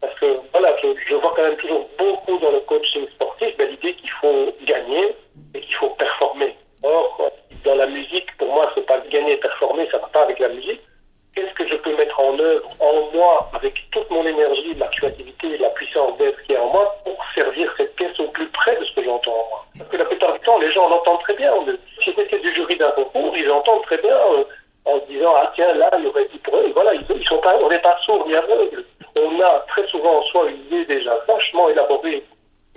Parce 0.00 0.14
que 0.14 0.26
voilà, 0.52 0.74
je, 0.82 1.14
vois 1.14 1.32
quand 1.36 1.42
même 1.42 1.56
toujours 1.56 1.86
beaucoup 1.98 2.38
dans 2.38 2.50
le 2.50 2.60
coaching 2.60 3.06
sportif 3.08 3.54
ben, 3.58 3.68
l'idée 3.68 3.92
qu'il 3.94 4.10
faut 4.10 4.48
gagner 4.64 5.14
et 5.54 5.60
qu'il 5.60 5.74
faut 5.74 5.90
performer. 5.90 6.56
Or, 6.82 7.30
dans 7.64 7.74
la 7.74 7.86
musique, 7.86 8.34
pour 8.38 8.48
moi, 8.48 8.70
c'est 8.74 8.86
pas 8.86 8.98
gagner 9.10 9.32
et 9.32 9.36
performer, 9.36 9.86
ça 9.90 9.98
va 9.98 10.06
pas 10.06 10.22
avec 10.22 10.38
la 10.38 10.48
musique. 10.48 10.80
Qu'est-ce 11.34 11.52
que 11.52 11.66
je 11.66 11.76
peux 11.76 11.94
mettre 11.96 12.18
en 12.18 12.38
œuvre 12.38 12.68
en 12.80 13.14
moi, 13.14 13.50
avec 13.52 13.74
toute 13.92 14.10
mon 14.10 14.24
énergie, 14.26 14.74
la 14.74 14.88
créativité, 14.88 15.58
la 15.58 15.68
puissance 15.70 16.16
d'être 16.16 16.42
qui 16.44 16.54
est 16.54 16.58
en 16.58 16.72
moi, 16.72 16.96
pour 17.04 17.18
servir 17.34 17.72
cette 17.76 17.94
pièce 17.96 18.18
au 18.18 18.28
plus 18.28 18.48
près 18.48 18.76
de 18.76 18.84
ce 18.86 18.94
que 18.94 19.04
j'entends 19.04 19.32
en 19.32 19.48
moi 19.50 19.66
Parce 19.78 19.90
que 19.90 19.96
la 19.98 20.06
plupart 20.06 20.32
du 20.32 20.40
temps, 20.40 20.58
les 20.58 20.72
gens 20.72 20.88
l'entendent 20.88 21.20
très 21.20 21.34
bien. 21.34 21.52
Si 22.02 22.12
c'était 22.16 22.38
du 22.38 22.54
jury 22.54 22.76
d'un 22.76 22.90
concours, 22.92 23.36
ils 23.36 23.50
entendent 23.50 23.82
très 23.82 23.98
bien 23.98 24.16
euh, 24.16 24.44
en 24.86 24.98
se 24.98 25.06
disant 25.06 25.34
ah 25.36 25.52
tiens 25.54 25.74
là, 25.74 25.90
il 25.98 26.04
y 26.04 26.08
aurait 26.08 26.26
dit 26.32 26.38
pour 26.38 26.56
eux. 26.56 26.72
Voilà, 26.74 26.94
ils, 26.94 27.04
ils 27.14 27.26
sont 27.26 27.38
pas, 27.38 27.56
on 27.62 27.68
n'est 27.68 27.78
pas 27.78 27.96
sourds 28.04 28.26
ni 28.26 28.34
aveugles 28.34 28.84
on 29.18 29.40
a 29.40 29.64
très 29.68 29.86
souvent 29.88 30.18
en 30.18 30.22
soi 30.24 30.48
une 30.48 30.60
idée 30.66 30.84
déjà 30.86 31.18
vachement 31.26 31.68
élaborée 31.68 32.22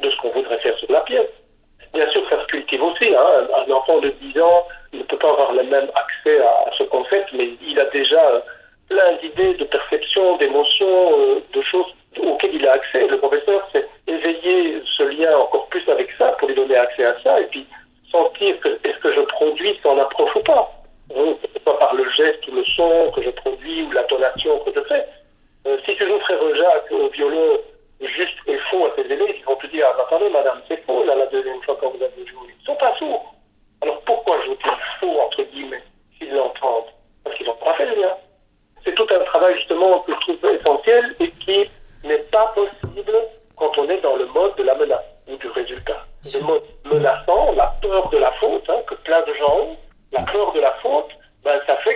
de 0.01 0.09
ce 0.09 0.17
qu'on 0.17 0.29
voudrait 0.29 0.59
faire 0.59 0.77
sur 0.77 0.91
la 0.91 1.01
pièce. 1.01 1.29
Bien 1.93 2.09
sûr, 2.09 2.27
ça 2.29 2.41
se 2.41 2.47
cultive 2.47 2.83
aussi. 2.83 3.13
Hein. 3.15 3.47
Un 3.55 3.71
enfant 3.71 3.99
de 3.99 4.09
10 4.09 4.41
ans 4.41 4.67
ne 4.93 5.03
peut 5.03 5.17
pas 5.17 5.29
avoir 5.29 5.53
le 5.53 5.63
même 5.63 5.89
accès 5.95 6.39
à 6.39 6.71
ce 6.77 6.83
qu'on 6.83 7.03
fait, 7.05 7.25
mais 7.33 7.49
il 7.61 7.79
a 7.79 7.85
déjà 7.85 8.43
plein 8.89 9.13
d'idées, 9.21 9.53
de 9.53 9.63
perceptions, 9.65 10.37
d'émotions, 10.37 11.19
euh, 11.19 11.39
de 11.53 11.61
choses 11.61 11.85
auxquelles 12.19 12.55
il 12.55 12.67
a 12.67 12.73
accès. 12.73 13.07
Le 13.07 13.17
professeur, 13.17 13.67
c'est 13.71 13.87
éveiller 14.07 14.81
ce 14.97 15.03
lien 15.03 15.37
encore 15.37 15.67
plus 15.67 15.87
avec 15.87 16.09
ça 16.17 16.29
pour 16.39 16.47
lui 16.47 16.55
donner 16.55 16.75
accès 16.75 17.05
à 17.05 17.15
ça 17.21 17.39
et 17.39 17.45
puis 17.45 17.65
sentir 18.11 18.59
que 18.59 18.69
est-ce 18.83 18.97
que 18.97 19.13
je 19.13 19.21
produis 19.21 19.79
son 19.83 19.97
approche 19.99 20.35
ou 20.35 20.41
pas. 20.41 20.69
Pas 21.63 21.73
par 21.73 21.93
le 21.93 22.09
geste 22.11 22.45
ou 22.47 22.55
le 22.55 22.65
son 22.65 23.11
que 23.15 23.21
je 23.21 23.29
produis 23.29 23.83
ou 23.83 23.91
la 23.91 24.03
tonation 24.03 24.59
que 24.59 24.71
je 24.75 24.81
fais, 24.81 25.05
euh, 25.65 25.77
si 25.85 25.95
tu 25.95 26.05
joues 26.05 26.19
Frère 26.19 26.55
Jacques 26.55 26.91
au 26.91 27.07
violon 27.09 27.57
juste 28.01 28.37
et 28.47 28.57
faux 28.69 28.85
à 28.85 28.89
tes 28.91 29.05
élèves, 29.09 29.35
ils 29.37 29.45
vont 29.45 29.55
te 29.55 29.67
dire 29.67 29.85
ah, 29.87 30.01
attendez, 30.01 30.29
madame, 30.29 30.61
c'est 30.67 30.83
faux 30.85 31.05
là, 31.05 31.15
la 31.15 31.25
deuxième 31.27 31.61
fois 31.61 31.77
quand 31.79 31.89
vous 31.91 32.03
avez 32.03 32.25
joué. 32.25 32.49
Ils 32.49 32.59
ne 32.59 32.65
sont 32.65 32.75
pas 32.75 32.93
sourds. 32.97 33.33
Alors 33.81 34.01
pourquoi 34.01 34.41
joue-t-il 34.43 34.71
faux, 34.99 35.21
entre 35.21 35.43
guillemets, 35.43 35.83
s'ils 36.17 36.33
l'entendent 36.33 36.91
Parce 37.23 37.37
qu'ils 37.37 37.47
n'ont 37.47 37.55
pas 37.55 37.73
fait 37.75 37.85
le 37.85 38.01
lien. 38.01 38.13
C'est 38.83 38.93
tout 38.93 39.07
un 39.09 39.19
travail 39.19 39.55
justement 39.55 39.99
que 39.99 40.13
je 40.13 40.19
trouve 40.19 40.51
essentiel 40.51 41.15
et 41.21 41.31
qui 41.31 41.69
n'est 42.03 42.23
pas 42.23 42.47
possible 42.47 43.17
quand 43.55 43.77
on 43.77 43.87
est 43.87 44.01
dans 44.01 44.17
le 44.17 44.25
mode 44.25 44.55
de 44.57 44.63
la 44.63 44.75
menace 44.75 45.05
ou 45.29 45.37
du 45.37 45.47
résultat. 45.47 46.05
Le 46.33 46.41
mode 46.41 46.63
menaçant, 46.83 47.53
la 47.53 47.73
peur 47.81 48.09
de 48.09 48.17
la 48.17 48.31
faute, 48.33 48.69
hein, 48.69 48.81
que 48.85 48.95
plein 48.95 49.21
de 49.21 49.33
gens 49.35 49.59
ont, 49.59 49.77
la 50.11 50.23
peur 50.23 50.51
de 50.51 50.59
la 50.59 50.73
faute, 50.81 51.09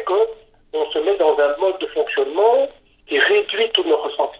qu'on 0.07 0.91
se 0.91 0.99
met 0.99 1.17
dans 1.17 1.37
un 1.37 1.57
mode 1.57 1.79
de 1.79 1.87
fonctionnement 1.87 2.67
qui 3.07 3.19
réduit 3.19 3.69
tous 3.73 3.83
nos 3.83 3.97
ressentis. 3.97 4.36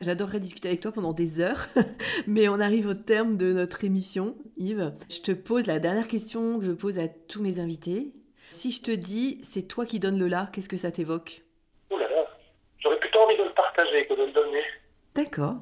J'adorerais 0.00 0.40
discuter 0.40 0.68
avec 0.68 0.80
toi 0.80 0.92
pendant 0.92 1.12
des 1.12 1.40
heures, 1.40 1.66
mais 2.26 2.48
on 2.48 2.60
arrive 2.60 2.86
au 2.86 2.94
terme 2.94 3.36
de 3.36 3.52
notre 3.52 3.84
émission, 3.84 4.36
Yves. 4.56 4.92
Je 5.10 5.20
te 5.20 5.32
pose 5.32 5.66
la 5.66 5.78
dernière 5.78 6.08
question 6.08 6.58
que 6.58 6.64
je 6.64 6.72
pose 6.72 6.98
à 6.98 7.08
tous 7.08 7.42
mes 7.42 7.60
invités. 7.60 8.12
Si 8.50 8.70
je 8.70 8.82
te 8.82 8.90
dis, 8.90 9.40
c'est 9.42 9.62
toi 9.62 9.86
qui 9.86 9.98
donnes 9.98 10.18
le 10.18 10.28
là, 10.28 10.48
qu'est-ce 10.52 10.68
que 10.68 10.76
ça 10.76 10.90
t'évoque? 10.90 11.42
Ouh 11.90 11.98
là 11.98 12.08
là, 12.08 12.26
j'aurais 12.78 12.98
plutôt 12.98 13.20
envie 13.20 13.36
de 13.36 13.44
le 13.44 13.52
partager 13.52 14.06
que 14.06 14.14
de 14.14 14.24
le 14.24 14.32
donner. 14.32 14.62
D'accord. 15.14 15.56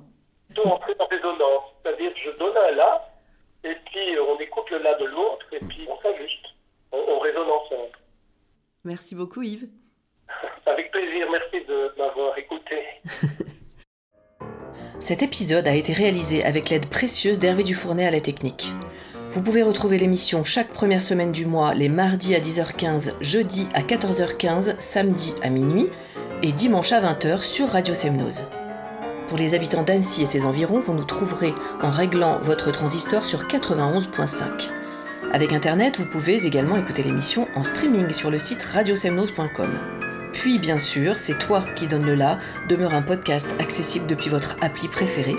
Plutôt 0.48 0.68
entrer 0.68 0.94
dans 0.94 1.06
résonance, 1.06 1.64
c'est-à-dire 1.82 2.12
je 2.24 2.30
donne 2.38 2.56
un 2.56 2.70
là, 2.72 3.08
et 3.64 3.74
puis 3.86 4.18
on 4.18 4.38
écoute 4.40 4.70
le 4.70 4.78
là 4.78 4.94
de 4.98 5.04
l'autre, 5.04 5.46
et 5.52 5.60
puis 5.60 5.86
on 5.88 6.00
s'ajuste, 6.00 6.46
on, 6.92 6.98
on 6.98 7.18
résonne 7.20 7.48
ensemble. 7.48 7.98
Merci 8.84 9.14
beaucoup 9.14 9.42
Yves. 9.42 9.68
Avec 10.66 10.90
plaisir, 10.90 11.28
merci 11.30 11.64
de 11.66 11.92
m'avoir 11.98 12.36
écouté. 12.38 12.84
Cet 15.00 15.22
épisode 15.22 15.66
a 15.66 15.74
été 15.74 15.94
réalisé 15.94 16.44
avec 16.44 16.68
l'aide 16.68 16.86
précieuse 16.86 17.38
d'Hervé 17.38 17.64
Dufournet 17.64 18.06
à 18.06 18.10
la 18.10 18.20
technique. 18.20 18.74
Vous 19.30 19.42
pouvez 19.42 19.62
retrouver 19.62 19.96
l'émission 19.96 20.44
chaque 20.44 20.68
première 20.68 21.00
semaine 21.00 21.32
du 21.32 21.46
mois, 21.46 21.72
les 21.72 21.88
mardis 21.88 22.34
à 22.34 22.38
10h15, 22.38 23.14
jeudi 23.22 23.66
à 23.72 23.80
14h15, 23.80 24.74
samedi 24.78 25.32
à 25.42 25.48
minuit 25.48 25.88
et 26.42 26.52
dimanche 26.52 26.92
à 26.92 27.00
20h 27.00 27.42
sur 27.42 27.70
Radio 27.70 27.94
Semnose. 27.94 28.44
Pour 29.26 29.38
les 29.38 29.54
habitants 29.54 29.84
d'Annecy 29.84 30.22
et 30.22 30.26
ses 30.26 30.44
environs, 30.44 30.80
vous 30.80 30.92
nous 30.92 31.04
trouverez 31.04 31.54
en 31.82 31.90
réglant 31.90 32.38
votre 32.42 32.70
transistor 32.70 33.24
sur 33.24 33.46
91.5. 33.46 34.68
Avec 35.32 35.54
Internet, 35.54 35.98
vous 35.98 36.06
pouvez 36.06 36.44
également 36.46 36.76
écouter 36.76 37.02
l'émission 37.02 37.48
en 37.56 37.62
streaming 37.62 38.10
sur 38.10 38.30
le 38.30 38.38
site 38.38 38.62
radiosemnose.com. 38.62 40.09
Puis, 40.32 40.58
bien 40.58 40.78
sûr, 40.78 41.18
C'est 41.18 41.38
toi 41.38 41.64
qui 41.76 41.86
donne 41.86 42.06
le 42.06 42.14
là 42.14 42.38
demeure 42.68 42.94
un 42.94 43.02
podcast 43.02 43.54
accessible 43.58 44.06
depuis 44.06 44.30
votre 44.30 44.56
appli 44.60 44.88
préférée. 44.88 45.36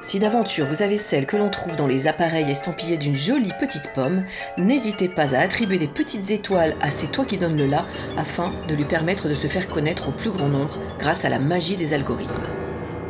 Si 0.00 0.18
d'aventure 0.18 0.66
vous 0.66 0.82
avez 0.82 0.98
celle 0.98 1.26
que 1.26 1.36
l'on 1.36 1.48
trouve 1.48 1.74
dans 1.74 1.86
les 1.86 2.06
appareils 2.06 2.50
estampillés 2.50 2.98
d'une 2.98 3.16
jolie 3.16 3.52
petite 3.58 3.92
pomme, 3.94 4.24
n'hésitez 4.56 5.08
pas 5.08 5.34
à 5.34 5.40
attribuer 5.40 5.78
des 5.78 5.88
petites 5.88 6.30
étoiles 6.30 6.76
à 6.80 6.90
C'est 6.90 7.10
toi 7.10 7.24
qui 7.24 7.38
donne 7.38 7.56
le 7.56 7.66
là 7.66 7.86
afin 8.16 8.52
de 8.68 8.74
lui 8.74 8.84
permettre 8.84 9.28
de 9.28 9.34
se 9.34 9.46
faire 9.46 9.68
connaître 9.68 10.08
au 10.08 10.12
plus 10.12 10.30
grand 10.30 10.48
nombre 10.48 10.78
grâce 10.98 11.24
à 11.24 11.28
la 11.28 11.38
magie 11.38 11.76
des 11.76 11.94
algorithmes. 11.94 12.42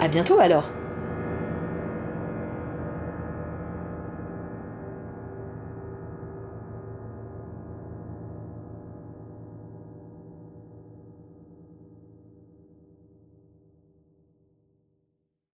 À 0.00 0.08
bientôt 0.08 0.38
alors! 0.38 0.70